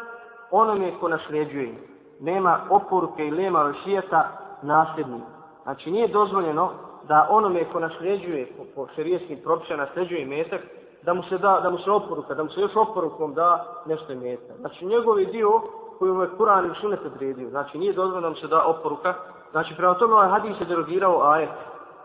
onome 0.51 0.93
ko 0.99 1.07
nasljeđuje. 1.07 1.75
Nema 2.19 2.59
oporuke 2.69 3.27
i 3.27 3.31
nema 3.31 3.63
vasijeta 3.63 4.27
nasljednika. 4.61 5.39
Znači 5.63 5.91
nije 5.91 6.07
dozvoljeno 6.07 6.71
da 7.07 7.27
onome 7.29 7.65
ko 7.71 7.79
nasljeđuje 7.79 8.47
po, 8.57 8.63
po 8.75 8.87
šerijskim 8.95 9.39
propisima 9.43 9.77
nasljeđuje 9.77 10.25
metak, 10.25 10.61
da 11.03 11.13
mu 11.13 11.23
se 11.23 11.37
da, 11.37 11.59
da 11.63 11.69
mu 11.69 11.77
se 11.77 11.91
oporuka, 11.91 12.33
da 12.33 12.43
mu 12.43 12.49
se 12.49 12.61
još 12.61 12.75
oporukom 12.75 13.33
da 13.33 13.65
nešto 13.85 14.15
metak. 14.15 14.57
Znači 14.59 14.85
njegovi 14.85 15.25
dio 15.25 15.61
koju 15.99 16.13
mu 16.13 16.21
je 16.21 16.29
Kur'an 16.37 16.71
i 16.71 16.75
Sunnet 16.81 17.05
odredio. 17.05 17.49
Znači 17.49 17.77
nije 17.77 17.93
dozvoljeno 17.93 18.29
mu 18.29 18.35
se 18.35 18.47
da 18.47 18.65
oporuka. 18.65 19.13
Znači 19.51 19.75
prema 19.75 19.93
tome 19.93 20.13
ovaj 20.13 20.29
hadis 20.29 20.57
se 20.57 20.65
derogirao 20.65 21.21
ajet. 21.23 21.49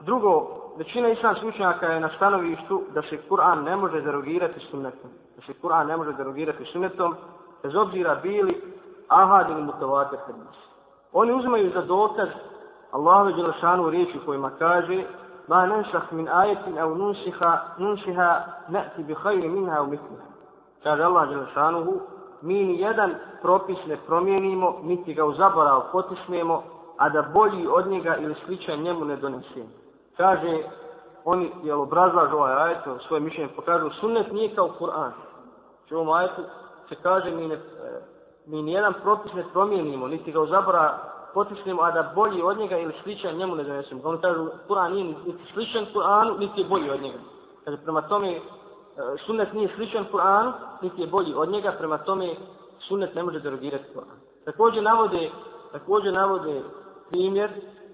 Drugo, 0.01 0.49
većina 0.79 1.09
islamskih 1.09 1.49
učenjaka 1.49 1.87
je 1.87 2.01
na 2.01 2.11
stanovištu 2.17 2.83
da 2.95 3.03
se 3.03 3.19
Kur'an 3.29 3.63
ne 3.65 3.77
može 3.77 4.01
derogirati 4.01 4.61
sunnetom. 4.61 5.11
Da 5.37 5.43
se 5.47 5.53
Kur'an 5.63 5.87
ne 5.87 5.97
može 5.97 6.13
derogirati 6.13 6.65
sunnetom, 6.65 7.15
bez 7.63 7.75
obzira 7.75 8.15
bili 8.15 8.63
ahad 9.09 9.51
ili 9.51 9.63
mutavatir 9.63 10.19
hadis. 10.27 10.59
Oni 11.13 11.33
uzmaju 11.33 11.71
za 11.75 11.83
dokaz 11.83 12.29
Allahu 12.93 13.33
Đelešanu 13.33 13.91
riječi 13.91 14.21
kojima 14.27 14.51
kaže 14.59 15.05
ma 15.49 15.67
nensah 15.67 16.13
min 16.13 16.29
ajetin 16.29 16.79
au 16.79 16.95
nunsiha, 16.95 17.59
nunsiha 17.79 18.43
ne'ti 18.69 19.03
bi 19.03 19.15
hajri 19.15 19.49
minha 19.49 19.83
u 19.83 19.87
mitliha. 19.87 20.25
Kaže 20.83 21.03
Allah 21.03 21.29
Đelešanuhu, 21.29 22.01
mi 22.45 22.65
ni 22.65 22.81
jedan 22.81 23.15
propis 23.43 23.79
ne 23.87 23.97
promijenimo, 23.97 24.79
niti 24.83 25.15
ga 25.15 25.25
u 25.25 25.35
zaborav 25.35 25.83
potisnemo, 25.93 26.63
a 26.97 27.09
da 27.09 27.23
bolji 27.23 27.67
od 27.67 27.87
njega 27.87 28.17
ili 28.17 28.35
sličan 28.45 28.81
njemu 28.81 29.05
ne 29.05 29.17
donesemo. 29.17 29.69
Kaže, 30.17 30.63
oni 31.25 31.51
jel 31.63 31.81
obrazlažu 31.81 32.37
ovaj 32.37 32.55
ajet, 32.55 32.79
svoje 33.09 33.21
mišljenje 33.21 33.51
pokažu, 33.57 33.91
sunnet 34.01 34.33
nije 34.33 34.55
kao 34.55 34.71
Kur'an. 34.81 35.11
Znači 35.79 35.95
u 35.95 35.99
ovom 35.99 36.11
ajetu 36.11 36.43
se 36.89 36.95
kaže, 36.95 37.31
mi, 37.31 37.49
ne, 37.49 37.55
e, 37.55 37.59
mi 38.47 38.63
nijedan 38.63 38.95
propis 39.03 39.33
ne 39.33 39.45
promijenimo, 39.53 40.09
niti 40.09 40.33
ga 40.33 40.41
u 40.41 40.47
zaborav 40.47 40.91
potisnemo, 41.35 41.83
a 41.83 41.91
da 41.91 42.13
bolji 42.15 42.43
od 42.43 42.59
njega 42.59 42.79
ili 42.79 42.95
sličan 43.03 43.37
njemu 43.37 43.55
ne 43.55 43.65
donesemo. 43.65 44.01
Oni 44.05 44.19
kažu, 44.21 44.47
Kur'an 44.69 44.93
nije 44.93 45.05
niti 45.05 45.45
sličan 45.53 45.87
Kur'anu, 45.95 46.39
niti 46.39 46.61
je 46.61 46.69
bolji 46.69 46.91
od 46.91 47.03
njega. 47.03 47.19
Kaže, 47.65 47.77
prema 47.77 48.03
tome, 48.03 48.41
sunnet 49.26 49.54
nije 49.54 49.70
sličan 49.76 50.06
Kur'anu, 50.12 50.52
niti 50.82 51.02
je 51.02 51.08
bolji 51.08 51.34
od 51.36 51.50
njega, 51.50 51.72
prema 51.72 51.98
tome 51.98 52.36
sunnet 52.88 53.16
ne 53.16 53.24
može 53.24 53.40
derogirati 53.40 53.84
Kur'an. 53.96 54.18
Također 54.46 54.84
navode, 54.84 55.30
također 55.72 56.14
navode 56.14 56.62
primjer 57.10 57.52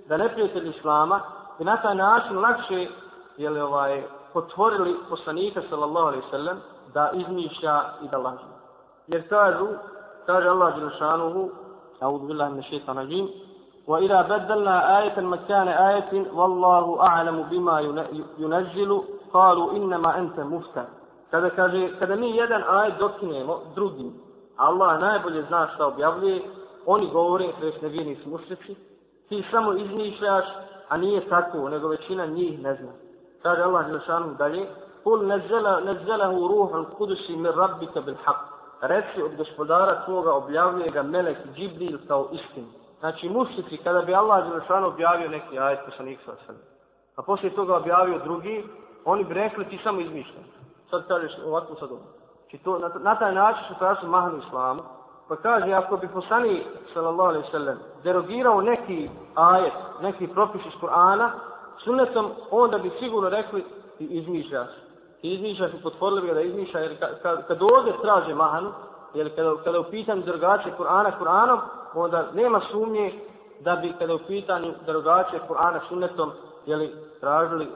da 0.07 0.17
neprijatelj 0.17 0.69
Islama 0.69 1.19
i 1.59 1.63
na 1.63 1.81
taj 1.81 1.95
način 1.95 2.39
lakše 2.39 2.87
je 3.37 3.49
li 3.49 3.61
ovaj, 3.61 4.03
potvorili 4.33 4.95
poslanika 5.09 5.61
sallallahu 5.69 6.07
alaihi 6.07 6.27
sallam 6.31 6.57
da 6.93 7.11
izmišlja 7.13 7.81
i 8.01 8.07
da 8.07 8.17
laže. 8.17 8.43
Jer 9.07 9.29
kažu, 9.29 9.67
kaže 10.25 10.47
Allah 10.47 10.75
Đelešanuhu, 10.75 11.49
أعوذ 12.03 12.27
بالله 12.27 12.49
من 12.49 12.59
الشيطان 12.59 12.97
الرجيم 12.97 13.29
وإذا 13.87 14.21
بدلنا 14.21 14.99
آية 14.99 15.19
مكان 15.19 15.67
آية 15.67 16.11
والله 16.33 17.01
أعلم 17.01 17.43
بما 17.43 17.79
ينزل 18.37 19.01
kalu 19.32 19.76
innama 19.76 20.14
ente 20.18 20.44
mufta. 20.44 20.86
Kada 21.30 21.50
kaže, 21.50 21.98
kada 21.98 22.16
mi 22.16 22.36
jedan 22.36 22.62
ajet 22.68 22.98
dokinemo 22.98 23.60
drugim, 23.74 24.12
Allah 24.56 25.00
najbolje 25.00 25.42
zna 25.42 25.68
šta 25.74 25.86
objavljuje, 25.86 26.42
oni 26.86 27.10
govore, 27.10 27.52
to 27.60 27.66
jest 27.66 27.82
nevjerni 27.82 28.16
su 28.16 28.30
mušlici, 28.30 28.76
ti 29.28 29.44
samo 29.50 29.72
izmišljaš, 29.72 30.44
a 30.88 30.96
nije 30.96 31.28
tako, 31.28 31.68
nego 31.68 31.88
većina 31.88 32.26
njih 32.26 32.62
ne 32.62 32.74
zna. 32.74 32.92
Kaže 33.42 33.62
Allah 33.62 33.86
Želešanu 33.86 34.34
dalje, 34.34 34.66
Kul 35.04 35.26
nezelahu 35.84 36.48
ruhul 36.48 36.84
kudusi 36.96 37.36
mir 37.36 37.54
rabbika 37.56 38.00
bil 38.00 38.14
haq. 38.24 38.36
Reci 38.80 39.22
od 39.22 39.36
gospodara 39.36 40.04
tvoga 40.04 40.32
objavljuje 40.32 40.90
ga 40.90 41.02
melek 41.02 41.38
Džibril 41.54 41.98
kao 42.08 42.28
istinu. 42.32 42.66
Znači 43.00 43.28
mušlici, 43.28 43.76
kada 43.76 44.02
bi 44.02 44.14
Allah 44.14 44.48
Želešanu 44.48 44.86
objavio 44.86 45.28
neki 45.28 45.58
ajet, 45.58 45.80
ko 45.84 45.90
sam 45.96 46.08
ih 46.08 46.18
a 47.16 47.22
poslije 47.22 47.54
toga 47.54 47.76
objavio 47.76 48.18
drugi, 48.18 48.64
oni 49.04 49.24
bi 49.24 49.34
rekli 49.34 49.64
ti 49.64 49.80
samo 49.84 50.00
izmišljaš. 50.00 50.46
Sad 50.90 51.08
kažeš 51.08 51.32
ovako 51.46 51.74
sad 51.74 51.90
ovo. 51.90 52.00
Či 52.50 52.58
to, 52.58 52.78
na, 52.78 52.90
na 52.98 53.18
taj 53.18 53.34
način 53.34 53.64
su 53.68 53.74
prasu 53.78 54.06
mahnu 54.06 54.38
islamu. 54.38 54.82
Pa 55.28 55.36
kaže, 55.36 55.72
ako 55.72 55.96
bi 55.96 56.08
poslani, 56.08 56.64
sallallahu 56.94 57.28
alaihi 57.28 57.50
sallam, 57.50 57.78
derogirao 58.02 58.60
neki 58.60 59.10
ajet, 59.34 59.72
neki 60.00 60.26
propis 60.26 60.60
iz 60.66 60.72
Kur'ana, 60.80 61.30
sunnetom, 61.84 62.30
onda 62.50 62.78
bi 62.78 62.90
sigurno 62.98 63.28
rekli 63.28 63.64
ti 63.98 64.04
izmišljaš. 64.04 64.68
Ti 65.20 65.34
izmišljaš 65.34 65.70
i 65.72 65.82
potvorili 65.82 66.20
bi 66.20 66.34
da 66.34 66.40
izmišlja, 66.40 66.80
jer 66.80 66.98
kad, 66.98 67.22
kad, 67.22 67.46
kad 67.46 67.62
ovdje 67.62 67.92
traže 68.02 68.34
mahanu, 68.34 68.72
jer 69.14 69.36
kada, 69.36 69.56
kada 69.64 69.76
je 69.76 69.80
u 69.80 69.90
pitanju 69.90 70.22
derogacije 70.22 70.74
Kur'ana 70.78 71.12
Kur'anom, 71.20 71.58
onda 71.94 72.26
nema 72.34 72.60
sumnje 72.70 73.12
da 73.60 73.76
bi 73.76 73.92
kada 73.98 74.12
je 74.12 74.16
u 74.16 74.26
pitanju 74.26 74.74
derogacije 74.86 75.40
Kur'ana 75.48 75.80
sunnetom, 75.88 76.30
jeli, 76.66 76.94
tražili 77.20 77.68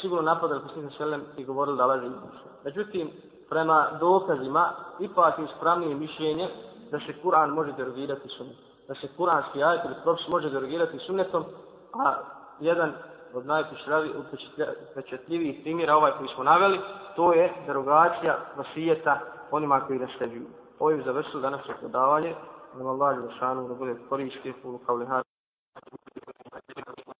sigurno 0.00 0.22
napadali 0.22 0.62
poslanika 0.62 0.94
Selem 0.96 1.22
i 1.36 1.44
govorili 1.44 1.76
da 1.76 1.86
laže 1.86 2.06
izmišlja. 2.06 2.50
Međutim, 2.64 3.10
prema 3.48 3.86
dokazima, 4.00 4.72
ipak 5.00 5.38
je 5.38 5.44
ispravnije 5.44 5.94
mišljenje 5.94 6.48
da 6.90 6.98
se 6.98 7.14
Kur'an 7.22 7.54
može 7.54 7.72
derogirati 7.72 8.28
sunnetom. 8.28 8.62
Da 8.88 8.94
se 8.94 9.08
Kur'anski 9.18 9.64
ajet 9.64 9.84
ili 9.84 9.94
propis 10.02 10.28
može 10.28 10.50
derogirati 10.50 10.98
sunnetom, 10.98 11.44
a 11.92 12.14
jedan 12.60 12.92
od 13.34 13.46
najpečetljivijih 13.46 15.60
primjera 15.62 15.96
ovaj 15.96 16.12
koji 16.18 16.28
smo 16.34 16.44
naveli, 16.44 16.80
to 17.16 17.32
je 17.32 17.52
derogacija 17.66 18.38
vasijeta 18.56 19.20
onima 19.50 19.80
koji 19.80 19.98
nasljeđuju. 19.98 20.46
Ovo 20.78 20.90
je 20.90 21.02
završilo 21.02 21.42
danas 21.42 21.60
predavanje. 21.80 22.34
Nama 22.74 22.90
Allah 22.90 23.16
je 23.16 23.22
da 23.22 23.30
šanu 23.30 23.68
da 23.68 23.74
bude 23.74 23.96
koristio 24.08 24.54
u 24.64 24.78
kao 24.78 24.96